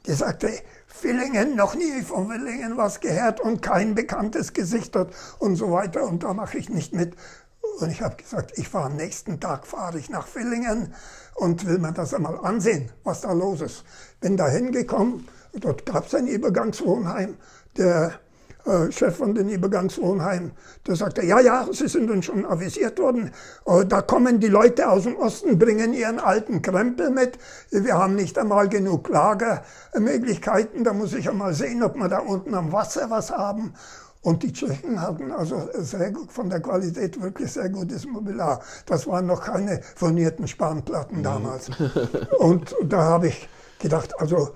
[0.06, 0.50] Die sagte,
[0.86, 6.04] Villingen, noch nie von Villingen was gehört und kein bekanntes Gesicht dort und so weiter
[6.04, 7.16] und da mache ich nicht mit.
[7.80, 10.94] Und ich habe gesagt, ich fahre am nächsten Tag fahre ich nach Villingen
[11.34, 13.84] und will mir das einmal ansehen, was da los ist.
[14.20, 17.36] Bin da hingekommen, dort gab es ein Übergangswohnheim.
[17.76, 18.20] Der
[18.66, 20.52] äh, Chef von den Übergangswohnheimen,
[20.86, 23.30] der sagte, ja, ja, Sie sind uns schon avisiert worden.
[23.66, 27.38] Äh, da kommen die Leute aus dem Osten, bringen ihren alten Krempel mit.
[27.70, 30.84] Wir haben nicht einmal genug Lagermöglichkeiten.
[30.84, 33.74] Da muss ich einmal sehen, ob wir da unten am Wasser was haben.
[34.22, 38.62] Und die Tschechen hatten also sehr gut, von der Qualität wirklich sehr gutes Mobiliar.
[38.86, 41.22] Das waren noch keine furnierten Spanplatten mhm.
[41.22, 41.70] damals.
[42.38, 43.48] Und da habe ich
[43.78, 44.54] gedacht, also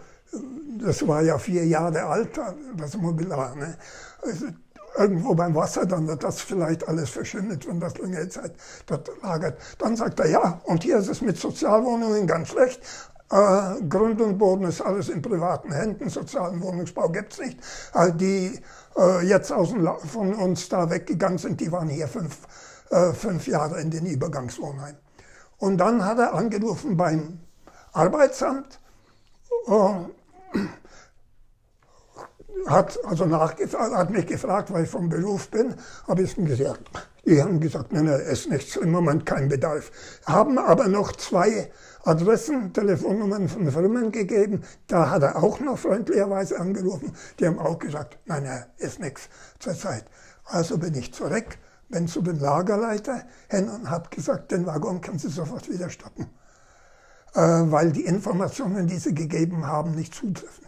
[0.78, 2.40] das war ja vier Jahre alt,
[2.76, 3.54] das Mobiliar.
[3.56, 3.76] Ne?
[4.22, 4.46] Also,
[4.96, 8.52] irgendwo beim Wasser, dann wird das vielleicht alles verschwindet, wenn das lange Zeit
[8.86, 9.58] dort lagert.
[9.78, 12.80] Dann sagt er, ja, und hier ist es mit Sozialwohnungen ganz schlecht.
[13.30, 17.58] Äh, Grund und Boden ist alles in privaten Händen, sozialen Wohnungsbau gibt es nicht.
[17.94, 18.58] Äh, die
[18.96, 22.38] äh, jetzt aus dem, von uns da weggegangen sind, die waren hier fünf,
[22.90, 24.98] äh, fünf Jahre in den Übergangswohnheimen.
[25.58, 27.40] Und dann hat er angerufen beim
[27.92, 28.80] Arbeitsamt,
[29.66, 29.72] äh,
[32.66, 35.74] hat also hat mich gefragt, weil ich vom Beruf bin,
[36.06, 36.90] habe ich ihm gesagt.
[37.24, 39.90] Die haben gesagt, nein, nein, ist nichts, im Moment kein Bedarf.
[40.24, 41.70] Haben aber noch zwei
[42.04, 44.64] Adressen, Telefonnummern von Firmen gegeben.
[44.86, 47.12] Da hat er auch noch freundlicherweise angerufen.
[47.38, 50.06] Die haben auch gesagt, nein, nein, ist nichts zurzeit.
[50.44, 51.58] Also bin ich zurück,
[51.90, 56.28] bin zu dem Lagerleiter hin und habe gesagt, den Waggon können Sie sofort wieder stoppen.
[57.38, 60.66] Äh, weil die Informationen, die Sie gegeben haben, nicht zutreffen.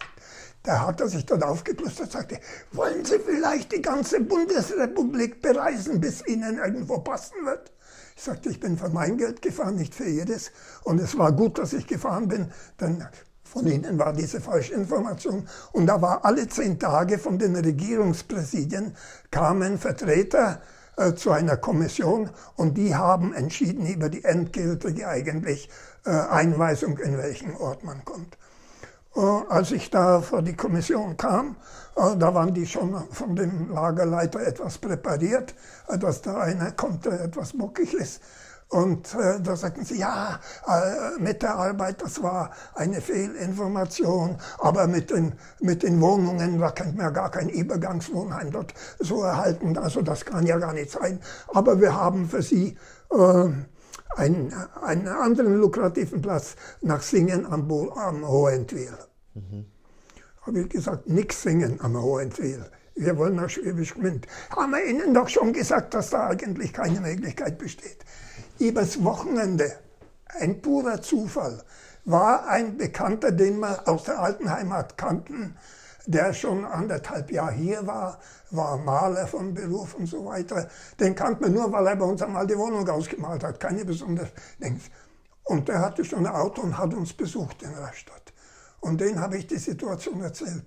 [0.63, 2.39] Da hat er sich dann aufgeplustert und sagte,
[2.71, 7.73] wollen Sie vielleicht die ganze Bundesrepublik bereisen, bis Ihnen irgendwo passen wird?
[8.15, 10.53] Ich sagte, ich bin für mein Geld gefahren, nicht für jedes.
[10.85, 13.05] Und es war gut, dass ich gefahren bin, denn
[13.43, 15.49] von Ihnen war diese falsche Information.
[15.73, 18.95] Und da war alle zehn Tage von den Regierungspräsidien
[19.33, 20.63] kamen Vertreter
[21.01, 25.71] äh, zu einer Kommission und die haben entschieden über die endgültige eigentlich
[26.09, 28.39] Einweisung, in welchen Ort man kommt.
[29.17, 31.57] Äh, als ich da vor die Kommission kam,
[31.97, 35.55] äh, da waren die schon von dem Lagerleiter etwas präpariert,
[35.89, 38.21] äh, dass da einer kommt, der etwas muckig ist.
[38.69, 44.87] Und äh, da sagten sie, ja, äh, mit der Arbeit, das war eine Fehlinformation, aber
[44.87, 49.77] mit den, mit den Wohnungen, da könnte man ja gar kein Übergangswohnheim dort so erhalten,
[49.77, 51.19] also das kann ja gar nicht sein.
[51.53, 52.79] Aber wir haben für sie
[53.11, 53.49] äh,
[54.17, 58.97] einen, einen anderen lukrativen Platz nach Singen am, Bo am Hohentwiel.
[59.35, 59.67] Mhm.
[60.43, 62.65] Habe ich gesagt, nichts singen am Hohentwiel.
[62.97, 64.27] Wir wollen nach Schwäbisch Gmünd.
[64.51, 68.05] Haben wir Ihnen doch schon gesagt, dass da eigentlich keine Möglichkeit besteht.
[68.59, 69.73] Übers Wochenende,
[70.27, 71.63] ein purer Zufall,
[72.05, 75.57] war ein Bekannter, den wir aus der alten Heimat kannten,
[76.07, 78.19] der schon anderthalb Jahre hier war,
[78.51, 80.69] war Maler von Beruf und so weiter.
[80.99, 84.29] Den kannte man nur, weil er bei uns einmal die Wohnung ausgemalt hat, keine besonders
[84.59, 84.85] Dings.
[85.45, 88.33] Und der hatte schon ein Auto und hat uns besucht in Rastatt.
[88.81, 90.65] Und den habe ich die Situation erzählt.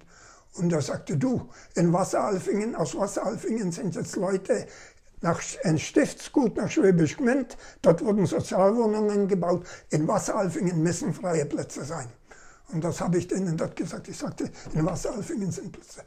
[0.55, 4.67] Und er sagte, du, in Wasseralfingen, aus Wasseralfingen sind jetzt Leute
[5.21, 9.65] nach ein Stiftsgut nach Schwäbisch Gmünd, dort wurden Sozialwohnungen gebaut.
[9.89, 12.09] In Wasseralfingen müssen freie Plätze sein.
[12.71, 14.07] Und das habe ich denen dort gesagt.
[14.07, 16.01] Ich sagte, in Wasseralfingen sind Plätze.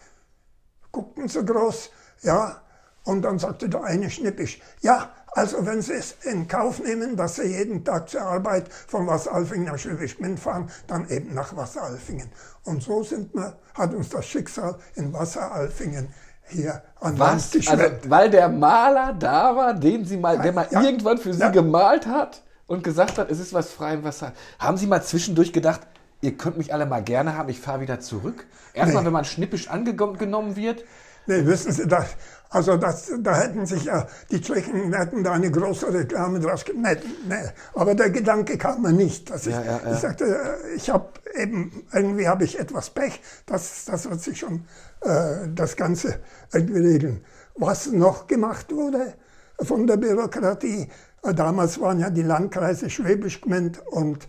[0.90, 1.90] Guckten so groß,
[2.22, 2.62] ja.
[3.04, 7.36] Und dann sagte der eine schnippisch, ja, also wenn Sie es in Kauf nehmen, dass
[7.36, 12.28] Sie jeden Tag zur Arbeit von Wasseralfingen nach Schwäbisch fahren, dann eben nach Wasseralfingen.
[12.64, 16.08] Und so sind wir, hat uns das Schicksal in Wasseralfingen
[16.48, 17.54] hier an Was?
[17.68, 21.40] Also, weil der Maler da war, den Sie mal, der mal ja, irgendwann für Sie
[21.40, 21.50] ja.
[21.50, 24.32] gemalt hat und gesagt hat, es ist was frei im Wasser.
[24.58, 25.82] Haben Sie mal zwischendurch gedacht,
[26.20, 28.46] ihr könnt mich alle mal gerne haben, ich fahre wieder zurück?
[28.72, 29.06] Erstmal, nee.
[29.06, 30.84] wenn man schnippisch angenommen wird.
[31.28, 32.06] Nee, wissen Sie, das,
[32.50, 36.98] also das, da hätten sich ja, die Tschechen hätten da eine große Reklame draus gemacht.
[37.26, 39.28] Nee, nee, aber der Gedanke kam mir nicht.
[39.30, 39.92] Dass ich, ja, ja.
[39.92, 44.64] ich sagte, ich habe eben, irgendwie habe ich etwas Pech, das, das wird sich schon
[45.00, 46.20] äh, das Ganze
[46.52, 47.24] irgendwie regeln.
[47.56, 49.14] Was noch gemacht wurde
[49.60, 50.88] von der Bürokratie,
[51.24, 54.28] äh, damals waren ja die Landkreise Schwäbisch Gmünd und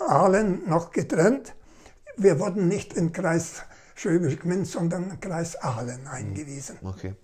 [0.00, 1.54] Aalen noch getrennt.
[2.16, 3.62] Wir wurden nicht in Kreis
[3.94, 6.78] Schwäbisch Gmünd, sondern in Kreis Aalen eingewiesen.
[6.82, 7.14] Okay.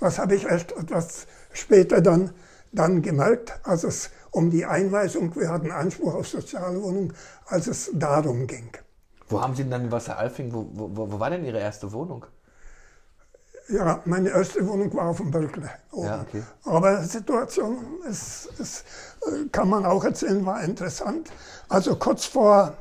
[0.00, 2.30] Das habe ich erst etwas später dann,
[2.72, 7.12] dann gemerkt, als es um die Einweisung, wir hatten Anspruch auf Sozialwohnung,
[7.46, 8.70] als es darum ging.
[9.28, 12.26] Wo haben Sie denn dann in Wasseralfing, wo, wo, wo war denn Ihre erste Wohnung?
[13.68, 15.68] Ja, meine erste Wohnung war auf dem Berkeley.
[15.92, 16.42] Ja, okay.
[16.64, 18.84] Aber die Situation ist, ist,
[19.26, 21.30] äh, kann man auch erzählen, war interessant.
[21.68, 22.76] Also kurz vor,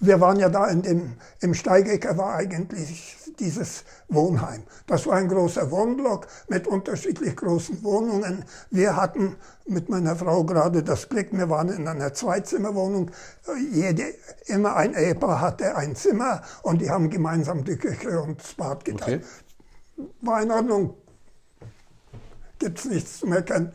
[0.00, 4.62] wir waren ja da in dem, im Steigecker war eigentlich dieses Wohnheim.
[4.86, 8.44] Das war ein großer Wohnblock mit unterschiedlich großen Wohnungen.
[8.70, 13.10] Wir hatten mit meiner Frau gerade das Glück, wir waren in einer Zweizimmerwohnung.
[13.72, 14.14] Jede,
[14.46, 18.84] immer ein Ehepaar hatte ein Zimmer und die haben gemeinsam die Küche und das Bad
[18.84, 19.22] geteilt.
[19.22, 19.47] Okay
[20.20, 20.96] war in Ordnung.
[22.58, 23.72] Gibt es nichts zu meckern.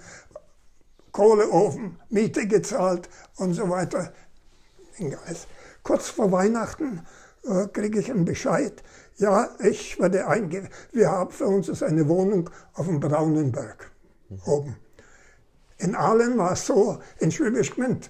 [1.12, 4.14] Kohleofen, Miete gezahlt und so weiter.
[5.84, 7.06] Kurz vor Weihnachten
[7.44, 8.84] äh, kriege ich einen Bescheid.
[9.18, 10.70] Ja, ich werde einge...
[10.92, 13.92] Wir haben für uns ist eine Wohnung auf dem Braunenberg
[14.46, 14.78] oben.
[15.78, 18.10] In Aalen war es so, in Schwäbisch Gmünd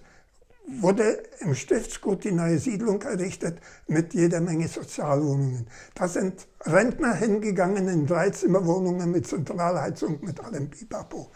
[0.65, 5.67] wurde im Stiftsgut die neue Siedlung errichtet mit jeder Menge Sozialwohnungen.
[5.93, 11.31] Da sind Rentner hingegangen in Dreizimmerwohnungen mit Zentralheizung, mit allem Bipapo.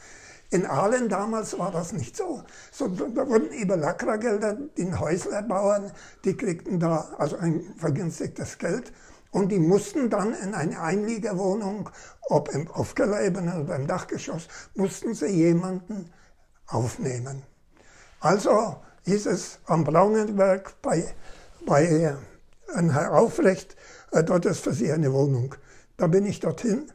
[0.50, 2.42] In Aalen damals war das nicht so.
[2.72, 5.92] so da wurden über Lakragelder den Häuslerbauern,
[6.24, 8.94] die kriegten da also ein vergünstigtes Geld
[9.32, 11.90] und die mussten dann in eine Einliegerwohnung,
[12.30, 16.14] ob im, auf Kellerebene oder im Dachgeschoss, mussten sie jemanden
[16.68, 17.44] aufnehmen.
[18.22, 21.16] Also hieß es am Braunenberg bei,
[21.66, 22.16] bei
[22.76, 23.76] ein Herr Aufrecht,
[24.12, 25.56] äh, dort ist für sie eine Wohnung.
[25.96, 26.92] Da bin ich dorthin.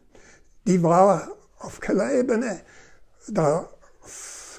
[0.66, 2.60] Die war auf Kellerebene,
[3.28, 3.68] da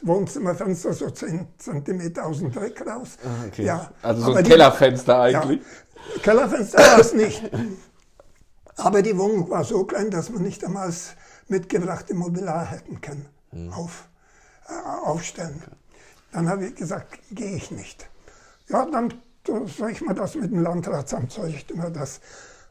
[0.01, 3.17] Wohnzimmerfenster so 10 cm aus dem Dreck raus.
[3.23, 3.63] Ah, okay.
[3.63, 5.61] ja, also so ein Kellerfenster eigentlich.
[5.61, 7.41] Ja, Kellerfenster war es nicht.
[8.75, 11.15] Aber die Wohnung war so klein, dass man nicht einmal das
[11.47, 13.29] mitgebrachte Mobiliar hätten können.
[13.51, 13.71] Hm.
[13.71, 14.09] Auf,
[14.67, 15.61] äh, aufstellen.
[15.65, 15.82] Okay.
[16.33, 18.09] Dann habe ich gesagt, gehe ich nicht.
[18.67, 19.13] Ja, dann
[19.45, 22.19] soll ich mal das mit dem Landratsamt, soll ich immer das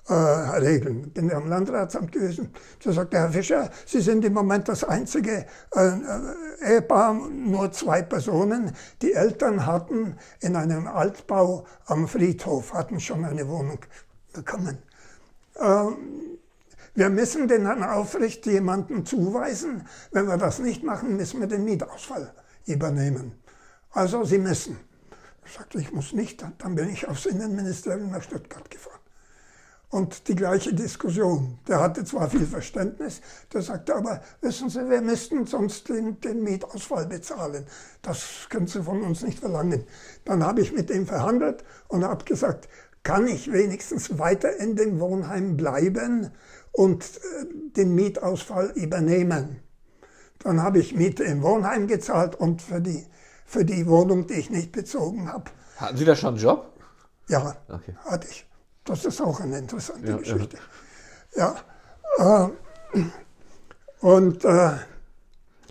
[0.08, 1.10] äh, regeln.
[1.10, 2.52] Bin am Landratsamt gewesen.
[2.82, 5.46] Da sagte Herr Fischer, Sie sind im Moment das einzige
[5.76, 8.72] äh, äh, Ehepaar, nur zwei Personen.
[9.00, 13.78] Die Eltern hatten in einem Altbau am Friedhof, hatten schon eine Wohnung
[14.32, 14.78] bekommen.
[15.60, 16.38] Ähm,
[16.94, 19.86] wir müssen den Herrn Aufrecht jemanden zuweisen.
[20.10, 22.34] Wenn wir das nicht machen, müssen wir den Mietausfall
[22.66, 23.41] übernehmen.
[23.92, 24.78] Also Sie müssen.
[25.44, 26.44] Ich sagte, ich muss nicht.
[26.58, 28.98] Dann bin ich aufs Innenministerium nach Stuttgart gefahren.
[29.90, 31.58] Und die gleiche Diskussion.
[31.68, 33.20] Der hatte zwar viel Verständnis,
[33.52, 37.66] der sagte aber, wissen Sie, wir müssten sonst den, den Mietausfall bezahlen.
[38.00, 39.84] Das können Sie von uns nicht verlangen.
[40.24, 42.70] Dann habe ich mit ihm verhandelt und habe gesagt,
[43.02, 46.30] kann ich wenigstens weiter in dem Wohnheim bleiben
[46.70, 49.60] und äh, den Mietausfall übernehmen.
[50.38, 53.04] Dann habe ich Miete im Wohnheim gezahlt und für die
[53.44, 55.44] für die Wohnung, die ich nicht bezogen habe.
[55.76, 56.72] Hatten Sie da schon einen Job?
[57.28, 57.94] Ja, okay.
[58.04, 58.46] hatte ich.
[58.84, 60.58] Das ist auch eine interessante ja, Geschichte.
[61.36, 61.54] Ja.
[62.18, 62.50] ja
[62.94, 63.02] äh,
[64.00, 64.72] und äh,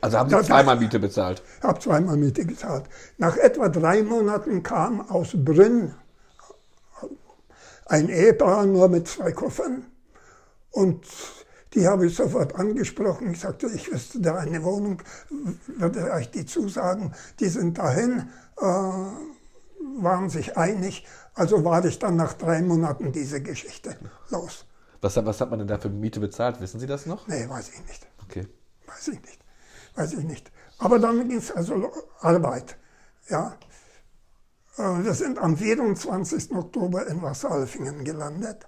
[0.02, 1.44] also haben Sie zweimal Miete bezahlt?
[1.60, 2.86] Ich habe zweimal Miete gezahlt.
[3.18, 5.94] Nach etwa drei Monaten kam aus Brünn
[7.86, 9.86] ein Ehepaar nur mit zwei Koffern
[10.72, 11.06] und
[11.74, 13.32] die habe ich sofort angesprochen.
[13.32, 15.02] Ich sagte, ich wüsste da eine Wohnung,
[15.68, 17.14] würde euch die zusagen.
[17.40, 21.06] Die sind dahin, äh, waren sich einig.
[21.34, 23.96] Also war ich dann nach drei Monaten diese Geschichte
[24.30, 24.66] los.
[25.00, 26.60] Was, was hat man denn da für Miete bezahlt?
[26.62, 27.28] Wissen Sie das noch?
[27.28, 28.08] Nee, weiß ich nicht.
[28.24, 28.48] Okay.
[28.86, 29.40] Weiß ich nicht.
[29.96, 30.52] Weiß ich nicht.
[30.78, 32.78] Aber dann ging es also Arbeit.
[33.30, 33.58] Ja.
[34.78, 36.52] Äh, wir sind am 24.
[36.52, 38.68] Oktober in Wasseralfingen gelandet.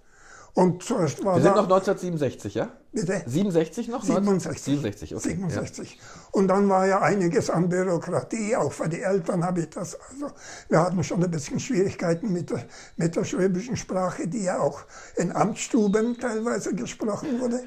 [0.56, 2.70] Und war Wir sind noch 1967, ja?
[2.92, 3.24] Bitte?
[3.26, 4.04] 67 noch?
[4.04, 4.63] 67.
[4.63, 5.30] 67, okay.
[5.30, 5.96] 67.
[5.96, 6.02] Ja.
[6.32, 9.98] Und dann war ja einiges an Bürokratie, auch für die Eltern habe ich das.
[10.12, 10.32] Also
[10.70, 12.66] wir hatten schon ein bisschen Schwierigkeiten mit der,
[12.98, 14.84] mit der schwäbischen Sprache, die ja auch
[15.16, 17.63] in Amtsstuben teilweise gesprochen wurde.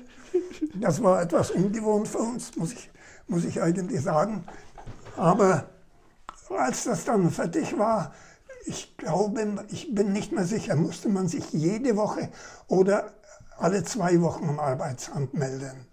[0.75, 2.91] Das war etwas ungewohnt für uns, muss ich,
[3.27, 4.45] muss ich eigentlich sagen.
[5.17, 5.69] Aber
[6.51, 8.15] als das dann fertig war,
[8.67, 12.29] ich glaube, ich bin nicht mehr sicher, musste man sich jede Woche
[12.67, 13.13] oder
[13.59, 15.87] alle zwei Wochen am Arbeitsamt melden.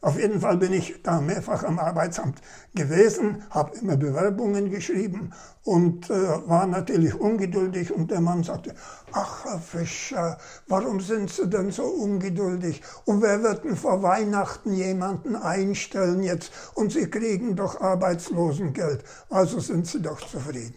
[0.00, 2.40] Auf jeden Fall bin ich da mehrfach am Arbeitsamt
[2.72, 5.32] gewesen, habe immer Bewerbungen geschrieben
[5.64, 7.92] und äh, war natürlich ungeduldig.
[7.92, 8.76] Und der Mann sagte,
[9.10, 12.80] ach Herr Fischer, warum sind Sie denn so ungeduldig?
[13.06, 16.52] Und wer wird denn vor Weihnachten jemanden einstellen jetzt?
[16.74, 20.76] Und Sie kriegen doch Arbeitslosengeld, also sind Sie doch zufrieden.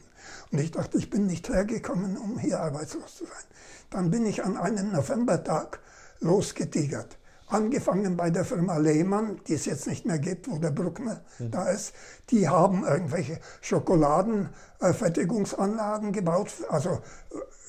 [0.51, 3.45] Und ich dachte, ich bin nicht hergekommen, um hier arbeitslos zu sein.
[3.89, 5.79] Dann bin ich an einem Novembertag
[6.19, 7.17] losgetigert.
[7.47, 11.51] Angefangen bei der Firma Lehmann, die es jetzt nicht mehr gibt, wo der Bruckner mhm.
[11.51, 11.93] da ist.
[12.29, 16.99] Die haben irgendwelche Schokoladenfertigungsanlagen gebaut, also äh,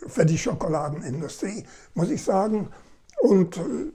[0.09, 2.71] für die Schokoladenindustrie, muss ich sagen.
[3.23, 3.93] Und äh,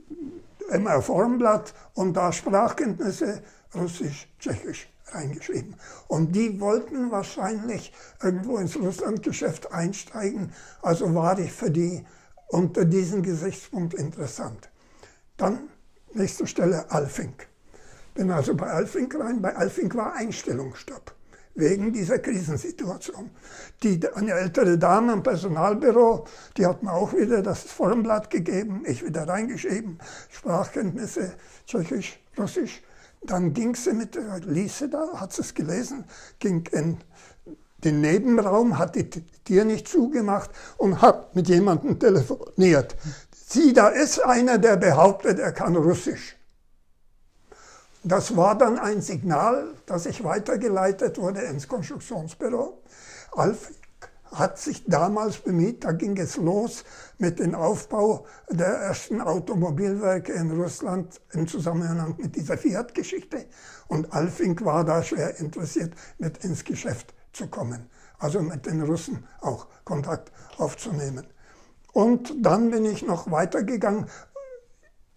[0.74, 3.40] immer Formblatt und da Sprachkenntnisse,
[3.74, 5.76] Russisch, Tschechisch reingeschrieben.
[6.06, 7.92] Und die wollten wahrscheinlich
[8.22, 10.52] irgendwo ins Russlandgeschäft einsteigen,
[10.82, 12.04] also war ich für die
[12.48, 14.70] unter diesem Gesichtspunkt interessant.
[15.36, 15.68] Dann
[16.14, 17.46] nächste Stelle Alfink.
[18.14, 19.40] Bin also bei Alfink rein.
[19.42, 21.14] Bei Alfink war Einstellungsstopp.
[21.58, 23.30] wegen dieser Krisensituation.
[23.82, 26.24] Die, eine ältere Dame im Personalbüro,
[26.56, 29.98] die hat mir auch wieder das Formblatt gegeben, ich wieder reingeschrieben,
[30.30, 31.34] Sprachkenntnisse,
[31.66, 32.82] Tschechisch, Russisch.
[33.22, 36.04] Dann ging sie mit der Lise da, hat sie es gelesen,
[36.38, 36.98] ging in
[37.84, 42.96] den Nebenraum, hat die Tür nicht zugemacht und hat mit jemandem telefoniert.
[43.32, 46.36] Sie, da ist einer, der behauptet, er kann Russisch.
[48.04, 52.82] Das war dann ein Signal, dass ich weitergeleitet wurde ins Konstruktionsbüro.
[53.32, 53.70] Alf
[54.32, 56.84] hat sich damals bemüht, da ging es los
[57.18, 63.46] mit dem Aufbau der ersten Automobilwerke in Russland im Zusammenhang mit dieser Fiat-Geschichte.
[63.88, 67.88] Und Alfink war da schwer interessiert, mit ins Geschäft zu kommen.
[68.18, 71.26] Also mit den Russen auch Kontakt aufzunehmen.
[71.92, 74.06] Und dann bin ich noch weitergegangen.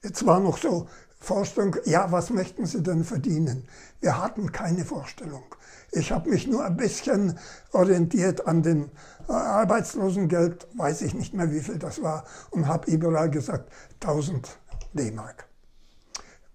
[0.03, 0.87] Jetzt war noch so
[1.21, 3.67] Vorstellung, ja, was möchten Sie denn verdienen?
[3.99, 5.43] Wir hatten keine Vorstellung.
[5.91, 7.37] Ich habe mich nur ein bisschen
[7.73, 8.89] orientiert an dem
[9.29, 14.57] äh, Arbeitslosengeld, weiß ich nicht mehr, wie viel das war, und habe überall gesagt 1000
[14.93, 15.45] D-Mark.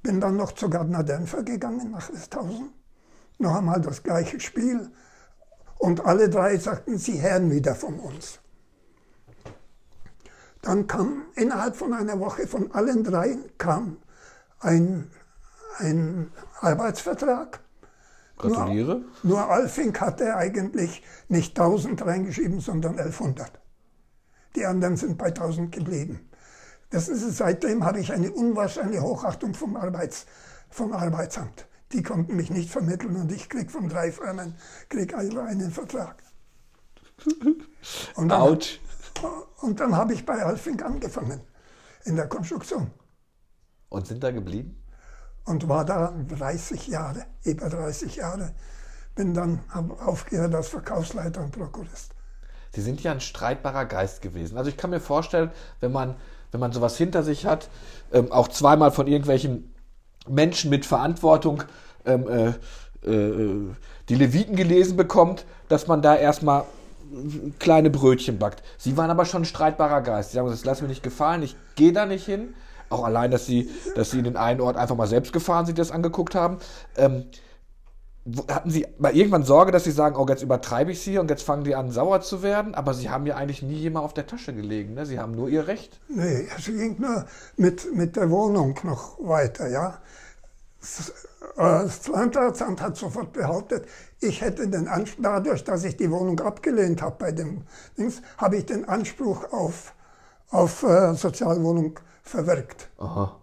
[0.02, 2.72] Bin dann noch zu Gardner Dämpfer gegangen nach Westhausen.
[3.38, 4.90] Noch einmal das gleiche Spiel.
[5.78, 8.40] Und alle drei sagten, sie hören wieder von uns.
[10.62, 13.98] Dann kam innerhalb von einer Woche von allen drei kam
[14.60, 15.10] ein,
[15.78, 16.30] ein
[16.60, 17.60] Arbeitsvertrag.
[18.38, 19.02] Gratuliere.
[19.22, 23.50] Nur, nur Alfink hatte eigentlich nicht 1000 reingeschrieben, sondern 1100.
[24.54, 26.28] Die anderen sind bei 1000 geblieben.
[26.90, 30.26] Das ist, seitdem habe ich eine unwahrscheinliche Hochachtung vom, Arbeits,
[30.70, 31.66] vom Arbeitsamt.
[31.92, 34.54] Die konnten mich nicht vermitteln und ich kriege von drei Firmen
[34.88, 36.22] krieg also einen Vertrag.
[38.16, 38.58] Und dann,
[39.62, 41.40] und dann habe ich bei Alfink angefangen
[42.04, 42.90] in der Konstruktion.
[43.96, 44.76] Und sind da geblieben?
[45.46, 48.52] Und war da 30 Jahre, über 30 Jahre.
[49.14, 49.60] Bin dann
[50.04, 52.12] aufgehört als Verkaufsleiter und Prokurist.
[52.74, 54.58] Sie sind ja ein streitbarer Geist gewesen.
[54.58, 56.14] Also ich kann mir vorstellen, wenn man,
[56.52, 57.70] wenn man sowas hinter sich hat,
[58.12, 59.74] ähm, auch zweimal von irgendwelchen
[60.28, 61.62] Menschen mit Verantwortung
[62.04, 63.74] ähm, äh, äh,
[64.10, 66.64] die Leviten gelesen bekommt, dass man da erstmal
[67.58, 68.62] kleine Brötchen backt.
[68.76, 70.32] Sie waren aber schon ein streitbarer Geist.
[70.32, 72.52] Sie sagen, das lass mir nicht gefallen, ich gehe da nicht hin.
[72.88, 75.78] Auch allein, dass sie, dass sie in den einen Ort einfach mal selbst gefahren sind,
[75.78, 76.58] das angeguckt haben.
[76.96, 77.24] Ähm,
[78.48, 81.42] hatten Sie mal irgendwann Sorge, dass Sie sagen, oh, jetzt übertreibe ich Sie und jetzt
[81.42, 82.74] fangen die an, sauer zu werden?
[82.74, 84.94] Aber Sie haben ja eigentlich nie jemand auf der Tasche gelegen.
[84.94, 85.06] Ne?
[85.06, 86.00] Sie haben nur Ihr Recht.
[86.08, 87.26] Nee, es ging nur
[87.56, 89.68] mit, mit der Wohnung noch weiter.
[89.68, 89.98] Ja?
[91.56, 93.86] Das Landratsamt hat sofort behauptet,
[94.20, 97.62] ich hätte den Anspruch, dadurch, dass ich die Wohnung abgelehnt habe bei dem
[97.96, 99.94] Dings, habe ich den Anspruch auf,
[100.50, 101.98] auf äh, Sozialwohnung
[102.28, 102.90] verwirkt.
[102.98, 103.40] Aha.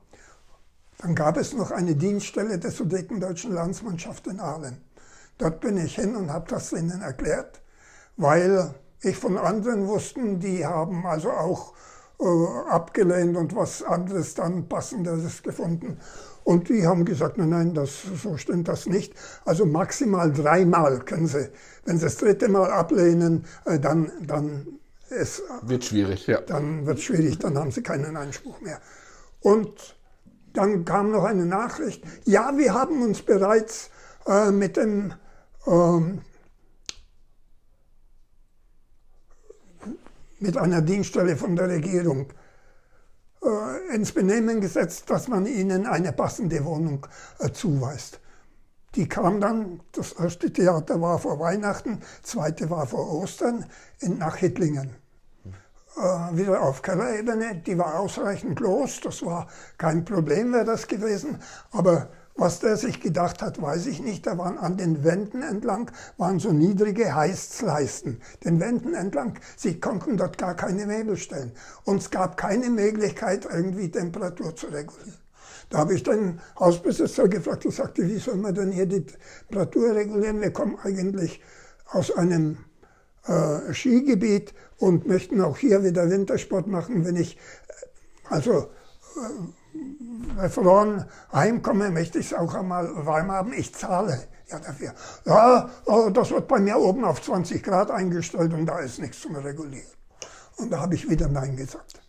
[0.99, 4.81] Dann gab es noch eine Dienststelle der Sudetendeutschen Landsmannschaft in Aalen.
[5.37, 7.61] Dort bin ich hin und habe das ihnen erklärt,
[8.15, 11.73] weil ich von anderen wussten, die haben also auch
[12.19, 15.97] äh, abgelehnt und was anderes dann passendes gefunden.
[16.45, 19.13] Und die haben gesagt, nein, nein, das, so stimmt das nicht.
[19.45, 21.49] Also maximal dreimal können sie.
[21.85, 24.79] Wenn sie das dritte Mal ablehnen, äh, dann, dann
[25.17, 26.41] es wird schwierig, ja.
[26.41, 28.79] Dann wird es schwierig, dann haben sie keinen Einspruch mehr.
[29.41, 29.95] Und
[30.53, 33.89] dann kam noch eine Nachricht, ja, wir haben uns bereits
[34.27, 35.13] äh, mit dem
[35.65, 36.21] ähm,
[40.39, 42.27] mit einer Dienststelle von der Regierung
[43.43, 47.07] äh, ins Benehmen gesetzt, dass man ihnen eine passende Wohnung
[47.39, 48.19] äh, zuweist.
[48.95, 53.65] Die kam dann, das erste Theater war vor Weihnachten, zweite war vor Ostern
[53.99, 55.02] in, nach Hittlingen
[55.95, 57.61] wieder auf Kellerebene.
[57.65, 61.39] Die war ausreichend groß, das war kein Problem, wäre das gewesen.
[61.71, 64.25] Aber was der sich gedacht hat, weiß ich nicht.
[64.25, 68.19] Da waren an den Wänden entlang waren so niedrige Heißleisten.
[68.43, 71.51] Den Wänden entlang, sie konnten dort gar keine Möbel stellen.
[71.83, 75.19] Und es gab keine Möglichkeit, irgendwie Temperatur zu regulieren.
[75.69, 79.95] Da habe ich den Hausbesitzer gefragt und sagte, wie soll man denn hier die Temperatur
[79.95, 80.41] regulieren?
[80.41, 81.41] Wir kommen eigentlich
[81.87, 82.57] aus einem
[83.27, 87.05] äh, Skigebiet und möchten auch hier wieder Wintersport machen.
[87.05, 87.37] Wenn ich
[88.29, 88.69] also
[90.39, 93.53] äh, verloren heimkomme, möchte ich es auch einmal warm haben.
[93.53, 94.93] Ich zahle ja dafür.
[95.25, 99.21] Ja, oh, das wird bei mir oben auf 20 Grad eingestellt und da ist nichts
[99.21, 99.87] zum Regulieren.
[100.57, 102.02] Und da habe ich wieder Nein gesagt.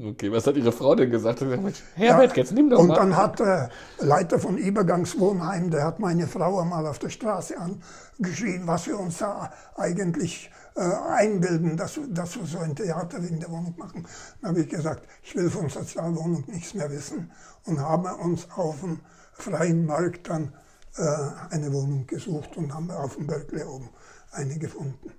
[0.00, 1.40] Okay, was hat Ihre Frau denn gesagt?
[1.40, 2.94] Herbert, ja, jetzt nimm doch und mal.
[2.94, 3.68] Und dann hat der
[3.98, 9.18] Leiter von Übergangswohnheim, der hat meine Frau einmal auf der Straße angeschrien, was wir uns
[9.18, 14.06] da eigentlich äh, einbilden, dass, dass wir so ein Theater in der Wohnung machen.
[14.40, 17.32] Dann habe ich gesagt, ich will von Sozialwohnung nichts mehr wissen
[17.64, 19.00] und haben uns auf dem
[19.32, 20.52] freien Markt dann
[20.96, 23.88] äh, eine Wohnung gesucht und haben auf dem Berkeley oben
[24.30, 25.12] eine gefunden.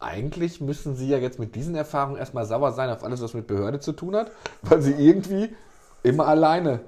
[0.00, 3.46] Eigentlich müssen Sie ja jetzt mit diesen Erfahrungen erstmal sauer sein auf alles, was mit
[3.46, 4.32] Behörde zu tun hat,
[4.62, 5.54] weil Sie irgendwie
[6.02, 6.80] immer alleine.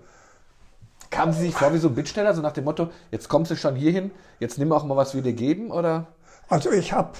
[1.11, 3.57] Kamen Sie sich vor wie so ein Bittsteller, so nach dem Motto, jetzt kommst du
[3.57, 4.11] schon hierhin,
[4.41, 6.07] jetzt nimm auch mal, was wir dir geben, oder?
[6.49, 7.13] Also ich habe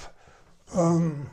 [0.75, 1.27] ähm,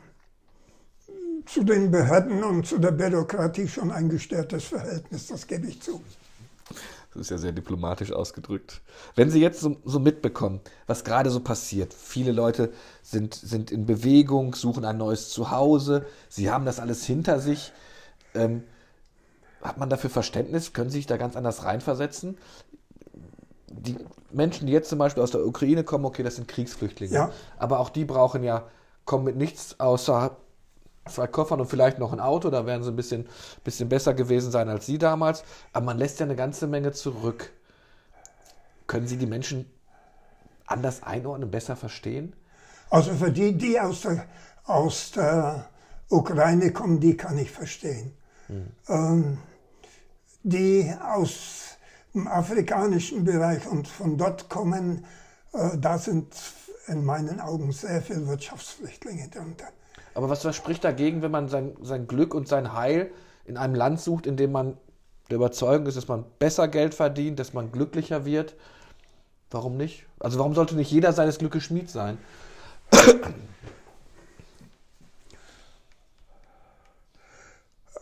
[1.47, 6.03] zu den Behörden und zu der Bürokratie schon ein gestörtes Verhältnis, das gebe ich zu.
[7.13, 8.81] Das ist ja sehr diplomatisch ausgedrückt.
[9.15, 12.71] Wenn Sie jetzt so, so, mitbekommen, was gerade so passiert, viele Leute
[13.03, 17.73] sind, sind in Bewegung, suchen ein neues Zuhause, Sie haben das alles hinter sich.
[18.33, 18.63] Ähm,
[19.61, 20.71] hat man dafür Verständnis?
[20.71, 22.37] Können Sie sich da ganz anders reinversetzen?
[23.67, 23.97] Die
[24.31, 27.13] Menschen, die jetzt zum Beispiel aus der Ukraine kommen, okay, das sind Kriegsflüchtlinge.
[27.13, 27.31] Ja.
[27.57, 28.67] Aber auch die brauchen ja,
[29.03, 30.37] kommen mit nichts außer
[31.09, 33.27] zwei Koffern und vielleicht noch ein Auto, da werden sie ein bisschen,
[33.63, 35.43] bisschen besser gewesen sein als Sie damals.
[35.73, 37.51] Aber man lässt ja eine ganze Menge zurück.
[38.87, 39.71] Können Sie die Menschen
[40.65, 42.35] anders einordnen, besser verstehen?
[42.89, 44.25] Also für die, die aus der,
[44.65, 45.69] aus der
[46.09, 48.13] Ukraine kommen, die kann ich verstehen.
[48.47, 48.67] Hm.
[48.89, 49.37] Ähm,
[50.43, 51.77] die aus
[52.13, 55.05] dem afrikanischen Bereich und von dort kommen,
[55.53, 56.33] äh, da sind
[56.87, 59.67] in meinen Augen sehr viele Wirtschaftsflüchtlinge drunter.
[60.13, 63.11] Aber was, was spricht dagegen, wenn man sein, sein Glück und sein Heil
[63.45, 64.77] in einem Land sucht, in dem man
[65.29, 68.55] der Überzeugung ist, dass man besser Geld verdient, dass man glücklicher wird?
[69.49, 70.05] Warum nicht?
[70.19, 72.17] Also warum sollte nicht jeder seines Glückes Schmied sein?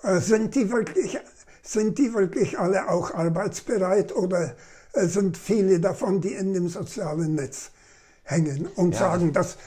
[0.04, 1.20] Äh, sind die wirklich,
[1.62, 4.56] sind die wirklich alle auch arbeitsbereit oder
[4.94, 7.72] äh, sind viele davon, die in dem sozialen Netz
[8.24, 9.58] hängen und ja, sagen, dass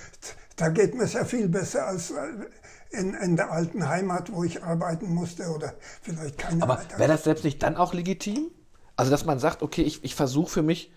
[0.63, 2.15] da geht mir sehr viel besser als äh,
[2.91, 7.25] in, in der alten Heimat, wo ich arbeiten musste oder vielleicht keine Aber wäre das
[7.25, 8.51] selbst nicht dann auch legitim?
[8.95, 10.93] Also, dass man sagt, okay, ich, ich versuche für mich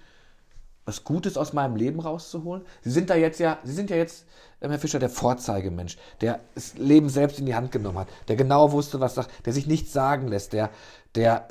[0.85, 2.63] was Gutes aus meinem Leben rauszuholen.
[2.83, 4.25] Sie sind da jetzt ja, Sie sind ja jetzt,
[4.61, 8.35] ähm, Herr Fischer, der Vorzeigemensch, der das Leben selbst in die Hand genommen hat, der
[8.35, 10.69] genau wusste, was sagt, der sich nichts sagen lässt, der,
[11.15, 11.47] der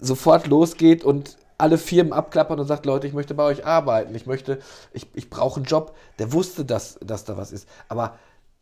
[0.00, 4.26] sofort losgeht und alle Firmen abklappern und sagt, Leute, ich möchte bei euch arbeiten, ich
[4.26, 4.60] möchte,
[4.92, 5.96] ich, ich brauche einen Job.
[6.20, 7.68] Der wusste, dass, dass da was ist.
[7.88, 8.16] Aber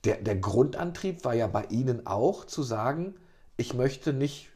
[0.04, 3.14] der, der Grundantrieb war ja bei Ihnen auch zu sagen,
[3.58, 4.50] ich möchte nicht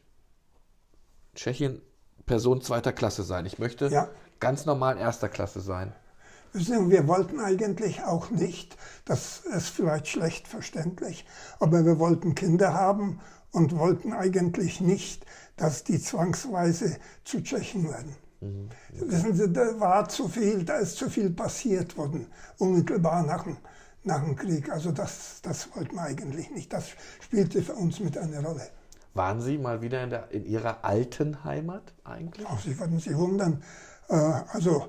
[1.35, 1.81] Tschechien
[2.25, 3.45] Person zweiter Klasse sein.
[3.45, 4.09] Ich möchte ja.
[4.39, 5.93] ganz normal erster Klasse sein.
[6.53, 8.75] Wir wollten eigentlich auch nicht,
[9.05, 11.25] das ist vielleicht schlecht verständlich,
[11.59, 13.21] aber wir wollten Kinder haben
[13.51, 15.25] und wollten eigentlich nicht,
[15.55, 18.15] dass die zwangsweise zu Tschechen werden.
[18.41, 18.69] Mhm.
[18.93, 22.27] Wissen Sie, da war zu viel, da ist zu viel passiert worden,
[22.57, 23.57] unmittelbar nach dem,
[24.03, 24.69] nach dem Krieg.
[24.71, 26.73] Also das, das wollten wir eigentlich nicht.
[26.73, 26.89] Das
[27.21, 28.67] spielte für uns mit eine Rolle.
[29.13, 32.47] Waren Sie mal wieder in, der, in Ihrer alten Heimat eigentlich?
[32.49, 33.61] Ach, Sie würden sich wundern.
[34.09, 34.87] Äh, also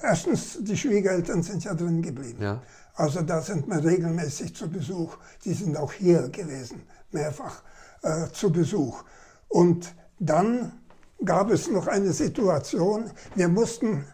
[0.00, 2.42] erstens, die Schwiegereltern sind ja drin geblieben.
[2.42, 2.62] Ja.
[2.94, 5.16] Also da sind wir regelmäßig zu Besuch.
[5.44, 7.62] Die sind auch hier gewesen, mehrfach
[8.02, 9.04] äh, zu Besuch.
[9.48, 10.79] Und dann
[11.24, 14.06] gab es noch eine Situation, wir mussten,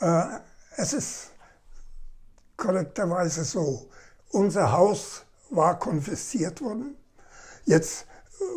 [0.00, 0.24] äh,
[0.76, 1.30] es ist
[2.56, 3.90] korrekterweise so,
[4.30, 6.96] unser Haus war konfisziert worden.
[7.64, 8.06] Jetzt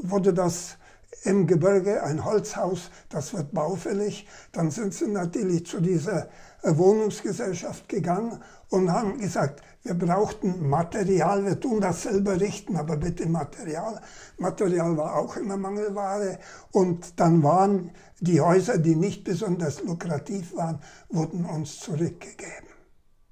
[0.03, 0.77] wurde das
[1.23, 4.27] im Gebirge ein Holzhaus, das wird baufällig.
[4.51, 6.27] Dann sind sie natürlich zu dieser
[6.63, 13.27] Wohnungsgesellschaft gegangen und haben gesagt, wir brauchten Material, wir tun das selber richten, aber bitte
[13.27, 14.01] Material.
[14.37, 16.39] Material war auch immer Mangelware.
[16.71, 20.79] Und dann waren die Häuser, die nicht besonders lukrativ waren,
[21.09, 22.69] wurden uns zurückgegeben.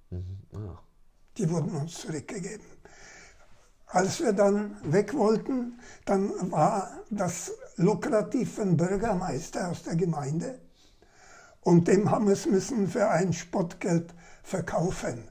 [0.10, 0.40] Mhm.
[0.54, 0.80] Ah.
[1.38, 2.66] Die wurden uns zurückgegeben.
[3.86, 10.60] Als wir dann weg wollten, dann war das lukrativ für einen Bürgermeister aus der Gemeinde.
[11.62, 15.31] Und dem haben wir es müssen für ein Spottgeld verkaufen.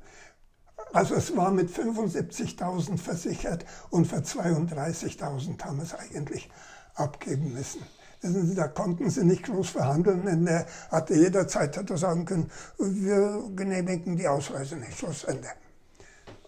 [0.93, 6.51] Also es war mit 75.000 versichert und für 32.000 haben es eigentlich
[6.95, 7.83] abgeben müssen.
[8.23, 13.43] Sie, da konnten sie nicht groß verhandeln, denn er hatte jederzeit hätte sagen können, wir
[13.57, 15.49] genehmigen die Ausreise nicht, Schluss, Ende.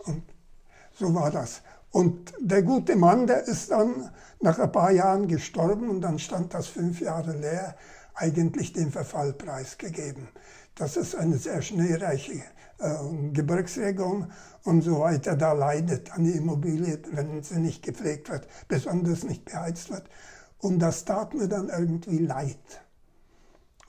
[0.04, 0.22] Und
[0.92, 1.62] so war das.
[1.90, 6.52] Und der gute Mann, der ist dann nach ein paar Jahren gestorben und dann stand
[6.52, 7.76] das fünf Jahre leer,
[8.14, 10.28] eigentlich den Verfall preisgegeben.
[10.74, 12.42] Das ist eine sehr schneereiche
[13.32, 14.32] Gebirgsregion
[14.64, 19.90] und so weiter, da leidet eine Immobilie, wenn sie nicht gepflegt wird, besonders nicht beheizt
[19.90, 20.08] wird.
[20.58, 22.82] Und das tat mir dann irgendwie leid.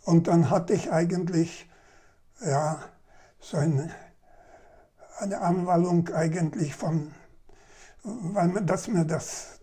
[0.05, 1.69] Und dann hatte ich eigentlich,
[2.45, 2.79] ja,
[3.39, 3.89] so eine,
[5.19, 7.13] eine Anwallung eigentlich von,
[8.03, 9.59] weil mir, dass mir das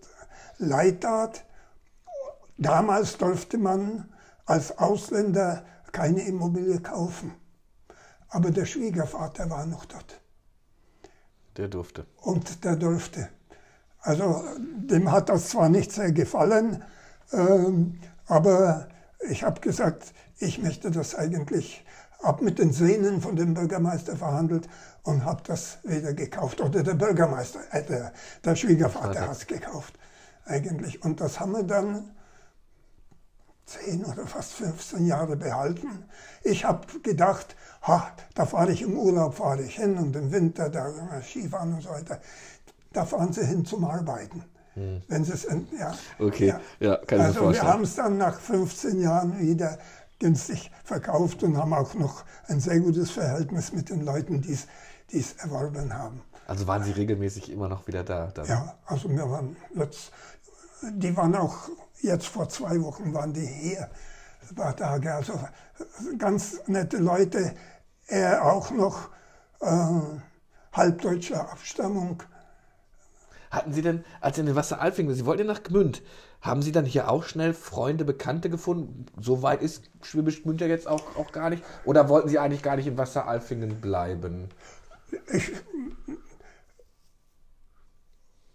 [0.58, 1.44] leid tat.
[2.58, 4.12] Damals durfte man
[4.44, 7.39] als Ausländer keine Immobilie kaufen.
[8.30, 10.20] Aber der Schwiegervater war noch dort.
[11.56, 12.06] Der durfte.
[12.16, 13.28] Und der durfte.
[14.00, 16.82] Also dem hat das zwar nicht sehr gefallen,
[17.32, 18.88] ähm, aber
[19.28, 21.84] ich habe gesagt, ich möchte das eigentlich,
[22.22, 24.68] habe mit den Sehnen von dem Bürgermeister verhandelt
[25.02, 26.60] und habe das wieder gekauft.
[26.60, 28.12] Oder der Bürgermeister, äh, der,
[28.44, 29.98] der Schwiegervater hat es gekauft
[30.44, 31.02] eigentlich.
[31.04, 32.10] Und das haben wir dann
[33.66, 36.04] zehn oder fast 15 Jahre behalten.
[36.42, 40.68] Ich habe gedacht, ha, da fahre ich im Urlaub, fahre ich hin und im Winter,
[40.68, 42.20] da Skifahren und so weiter,
[42.92, 44.44] da fahren sie hin zum Arbeiten.
[44.74, 45.02] Hm.
[45.08, 45.94] Wenn sie es, ja.
[46.18, 49.78] Okay, ja, ja kann Also wir haben es dann nach 15 Jahren wieder
[50.18, 54.52] günstig verkauft und haben auch noch ein sehr gutes Verhältnis mit den Leuten, die
[55.18, 56.20] es erworben haben.
[56.46, 58.26] Also waren Sie regelmäßig immer noch wieder da?
[58.26, 58.46] Dann?
[58.46, 60.12] Ja, also wir waren jetzt,
[60.82, 61.68] die waren auch
[62.00, 63.88] jetzt vor zwei Wochen waren die hier,
[64.54, 65.14] Tage.
[65.14, 65.38] Also
[66.18, 67.54] ganz nette Leute,
[68.06, 69.10] er auch noch
[69.60, 70.00] äh,
[70.72, 72.22] halbdeutscher Abstammung.
[73.50, 76.02] Hatten Sie denn, als Sie in den Wasseralfingen, Sie wollten ja nach Gmünd,
[76.40, 79.06] haben Sie dann hier auch schnell Freunde, Bekannte gefunden?
[79.20, 81.62] So weit ist Schwäbisch Gmünd ja jetzt auch, auch gar nicht.
[81.84, 84.48] Oder wollten Sie eigentlich gar nicht in Wasseralfingen bleiben?
[85.32, 85.52] Ich,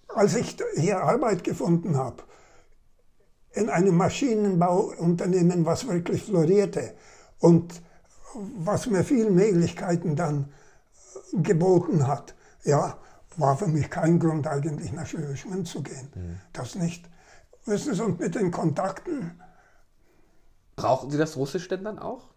[0.08, 2.24] als ich hier Arbeit gefunden habe,
[3.56, 6.94] in einem Maschinenbauunternehmen, was wirklich florierte
[7.40, 7.82] und
[8.58, 10.52] was mir viele Möglichkeiten dann
[11.34, 12.98] geboten hat, ja,
[13.38, 16.10] war für mich kein Grund eigentlich nach Gmünd zu gehen.
[16.14, 16.38] Mhm.
[16.54, 17.10] Das nicht.
[17.66, 19.40] Wissen Sie, und mit den Kontakten.
[20.76, 22.30] Brauchen Sie das Russisch denn dann auch?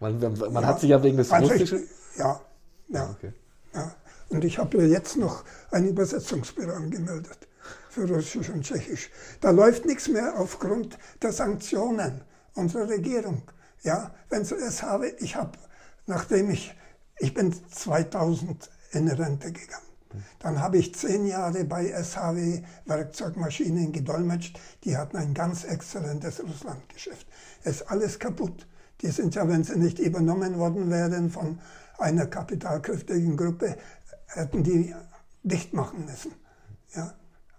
[0.00, 1.84] Man, man ja, hat sich ja wegen des also Russischen.
[1.84, 2.40] Ich, ja,
[2.88, 3.32] ja, ah, okay.
[3.74, 3.92] ja.
[4.28, 7.45] Und ich habe ja jetzt noch ein Übersetzungsbüro angemeldet
[7.96, 9.10] für Russisch und Tschechisch.
[9.40, 12.20] Da läuft nichts mehr aufgrund der Sanktionen
[12.54, 13.42] unserer Regierung.
[13.82, 15.56] Ja, wenn es habe, ich habe,
[16.04, 16.74] nachdem ich,
[17.18, 19.82] ich bin 2000 in Rente gegangen.
[20.40, 24.60] Dann habe ich zehn Jahre bei SHW Werkzeugmaschinen gedolmetscht.
[24.84, 27.26] Die hatten ein ganz exzellentes Russlandgeschäft.
[27.64, 28.66] Es ist alles kaputt.
[29.00, 31.60] Die sind ja, wenn sie nicht übernommen worden wären von
[31.98, 33.76] einer kapitalkräftigen Gruppe,
[34.26, 34.94] hätten die
[35.42, 36.32] dicht machen müssen.
[36.94, 37.14] Ja,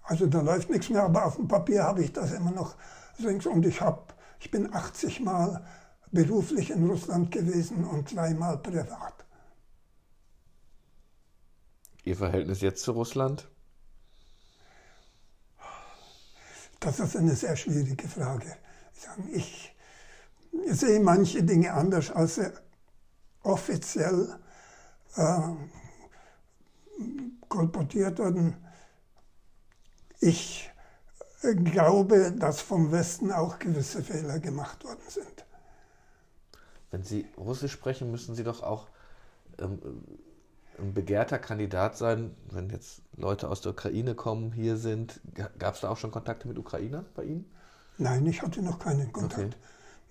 [0.08, 2.76] also da läuft nichts mehr, aber auf dem Papier habe ich das immer noch.
[3.20, 5.66] Und ich, hab, ich bin 80 Mal
[6.12, 9.26] beruflich in Russland gewesen und dreimal privat.
[12.06, 13.50] Ihr Verhältnis jetzt zu Russland?
[16.80, 18.56] Das ist eine sehr schwierige Frage.
[19.34, 19.76] Ich
[20.70, 22.54] sehe manche Dinge anders, als sie
[23.44, 24.40] offiziell
[25.18, 25.42] äh,
[27.50, 28.56] kolportiert wurden.
[30.20, 30.70] Ich
[31.42, 35.46] glaube, dass vom Westen auch gewisse Fehler gemacht worden sind.
[36.92, 38.88] Wenn Sie Russisch sprechen, müssen Sie doch auch
[39.60, 39.80] ähm,
[40.80, 45.20] ein begehrter Kandidat sein, wenn jetzt Leute aus der Ukraine kommen, hier sind.
[45.60, 47.52] Gab es da auch schon Kontakte mit Ukrainern bei Ihnen?
[47.98, 49.56] Nein, ich hatte noch keinen Kontakt.
[49.56, 49.56] Okay.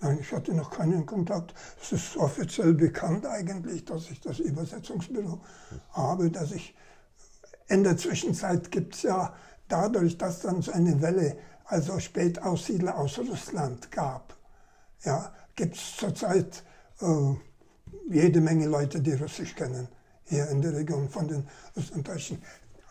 [0.01, 1.55] Nein, ich hatte noch keinen Kontakt.
[1.81, 5.41] Es ist offiziell bekannt eigentlich, dass ich das Übersetzungsbüro
[5.93, 6.75] habe, dass ich
[7.69, 9.35] in der Zwischenzeit gibt es ja
[9.69, 14.37] dadurch, dass dann so eine Welle, also Spätaussiedler aus Russland gab,
[15.05, 16.63] ja, gibt es zurzeit
[17.01, 17.35] äh,
[18.09, 19.89] jede Menge Leute, die Russisch kennen,
[20.25, 21.47] hier in der Region von den
[21.77, 22.43] Russlanddeutschen.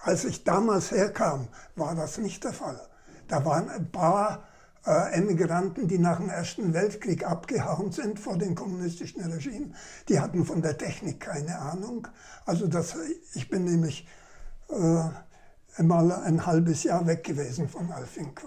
[0.01, 2.79] Als ich damals herkam, war das nicht der Fall.
[3.27, 4.43] Da waren ein paar
[4.85, 9.71] äh, Emigranten, die nach dem Ersten Weltkrieg abgehauen sind vor dem kommunistischen Regime.
[10.07, 12.07] Die hatten von der Technik keine Ahnung.
[12.45, 12.95] Also das,
[13.33, 14.07] ich bin nämlich
[14.69, 15.09] äh,
[15.83, 18.43] mal ein halbes Jahr weg gewesen von Alfink,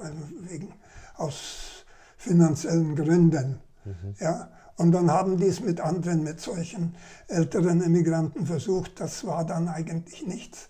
[0.48, 0.74] wegen,
[1.16, 1.84] aus
[2.16, 3.60] finanziellen Gründen.
[3.84, 4.14] Mhm.
[4.18, 6.94] Ja, und dann haben die es mit anderen, mit solchen
[7.26, 9.00] älteren Emigranten versucht.
[9.00, 10.68] Das war dann eigentlich nichts.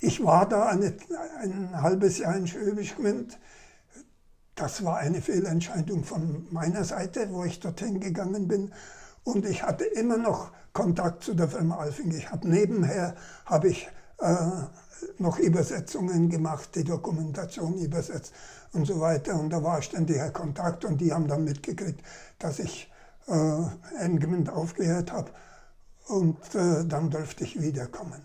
[0.00, 0.94] Ich war da eine,
[1.40, 3.38] ein halbes Jahr in Schwäbisch Gmünd.
[4.54, 8.72] Das war eine Fehlentscheidung von meiner Seite, wo ich dorthin gegangen bin.
[9.22, 12.10] Und ich hatte immer noch Kontakt zu der Firma Alfing.
[12.12, 13.14] Ich habe nebenher
[13.44, 14.46] habe ich äh,
[15.18, 18.32] noch Übersetzungen gemacht, die Dokumentation übersetzt
[18.72, 19.38] und so weiter.
[19.38, 22.02] Und da war ständiger Kontakt und die haben dann mitgekriegt,
[22.38, 22.90] dass ich
[23.28, 25.30] äh, England aufgehört habe
[26.08, 28.24] und äh, dann durfte ich wiederkommen.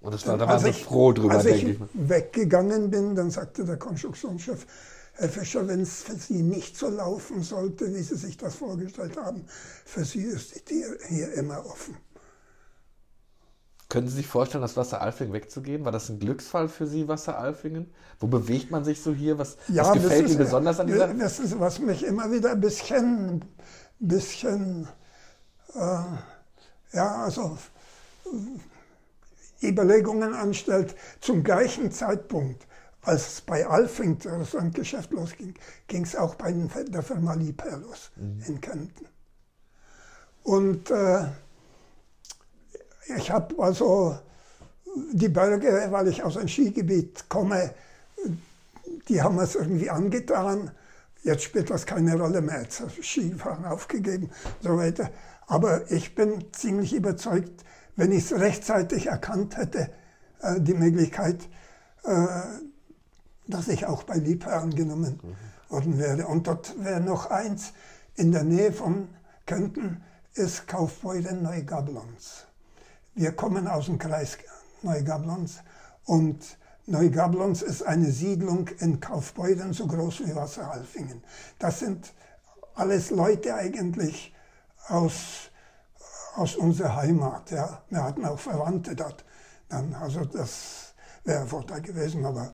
[0.00, 1.80] Und das war, da waren Sie froh drüber, als denke ich.
[1.80, 4.66] Als ich weggegangen bin, dann sagte der Konstruktionschef,
[5.14, 9.16] Herr Fischer, wenn es für Sie nicht so laufen sollte, wie Sie sich das vorgestellt
[9.16, 9.44] haben,
[9.84, 11.96] für Sie ist die Tür hier immer offen.
[13.92, 15.84] Können Sie sich vorstellen, aus Wasseralfingen wegzugehen?
[15.84, 17.92] War das ein Glücksfall für Sie, Wasseralfingen?
[18.20, 19.36] Wo bewegt man sich so hier?
[19.36, 21.12] Was, Ja, was gefällt das Ihnen besonders an dieser?
[21.12, 23.44] Das ist, was mich immer wieder ein bisschen,
[23.98, 24.88] bisschen
[25.74, 25.98] äh,
[26.94, 27.58] ja, also
[29.62, 30.96] Überlegungen anstellt.
[31.20, 32.66] Zum gleichen Zeitpunkt,
[33.02, 35.52] als es bei Alfing das Geschäft losging,
[35.88, 38.10] ging es auch bei der Firma Liebherr los
[38.48, 39.06] in Kempten.
[40.44, 41.26] Und äh,
[43.16, 44.18] ich habe also
[45.12, 47.74] die Berge, weil ich aus einem Skigebiet komme,
[49.08, 50.70] die haben es irgendwie angetan.
[51.22, 52.62] Jetzt spielt das keine Rolle mehr.
[52.62, 55.10] Jetzt Skifahren aufgegeben und so weiter.
[55.46, 57.64] Aber ich bin ziemlich überzeugt,
[57.96, 59.90] wenn ich es rechtzeitig erkannt hätte,
[60.40, 61.48] äh, die Möglichkeit,
[62.04, 62.26] äh,
[63.46, 65.20] dass ich auch bei Liebherr angenommen
[65.68, 66.26] worden wäre.
[66.26, 67.72] Und dort wäre noch eins,
[68.14, 69.08] in der Nähe von
[69.46, 70.02] Kempten
[70.34, 72.46] ist Kaufbeuren Neugablons.
[73.14, 74.38] Wir kommen aus dem Kreis
[74.82, 75.60] Neugablons
[76.06, 81.22] und Neugablons ist eine Siedlung in Kaufbeuren so groß wie Wasseralfingen.
[81.58, 82.12] Das sind
[82.74, 84.34] alles Leute eigentlich
[84.88, 85.50] aus,
[86.34, 87.50] aus unserer Heimat.
[87.50, 87.82] Ja.
[87.90, 89.24] Wir hatten auch Verwandte dort.
[89.68, 90.94] Dann, also das
[91.24, 92.50] wäre ein Vorteil gewesen, aber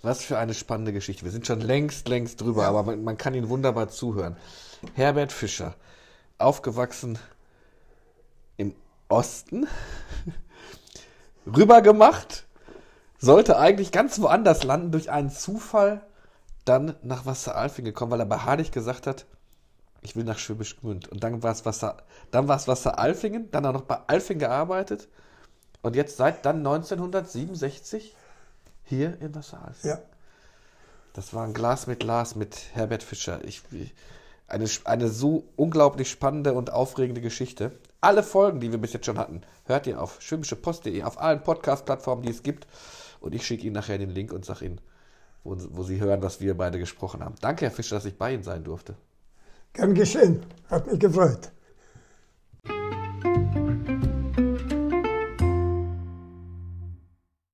[0.00, 1.24] Was für eine spannende Geschichte.
[1.24, 4.36] Wir sind schon längst, längst drüber, aber man, man kann Ihnen wunderbar zuhören.
[4.94, 5.74] Herbert Fischer,
[6.38, 7.18] aufgewachsen
[9.08, 9.66] Osten,
[11.46, 12.46] rübergemacht,
[13.18, 16.02] sollte eigentlich ganz woanders landen, durch einen Zufall
[16.64, 19.26] dann nach Wasseralfing gekommen, weil er bei Hardig gesagt hat,
[20.02, 21.08] ich will nach Schwäbisch Gmünd.
[21.08, 21.96] Und dann war es Wasser,
[22.30, 25.08] dann war es Wasseralfingen, dann auch noch bei Alfing gearbeitet
[25.82, 28.14] und jetzt seit dann 1967
[28.84, 29.90] hier in Wasseralfing.
[29.90, 29.98] ja.
[31.14, 33.44] Das war ein Glas mit Glas mit Herbert Fischer.
[33.44, 33.62] Ich,
[34.46, 37.72] eine, eine so unglaublich spannende und aufregende Geschichte.
[38.00, 42.22] Alle Folgen, die wir bis jetzt schon hatten, hört ihr auf schwäbischepost.de, auf allen Podcast-Plattformen,
[42.22, 42.68] die es gibt.
[43.18, 44.80] Und ich schicke Ihnen nachher den Link und sage Ihnen,
[45.42, 47.34] wo, wo Sie hören, was wir beide gesprochen haben.
[47.40, 48.94] Danke, Herr Fischer, dass ich bei Ihnen sein durfte.
[49.72, 50.46] Gern geschehen.
[50.70, 51.50] Hat mich gefreut.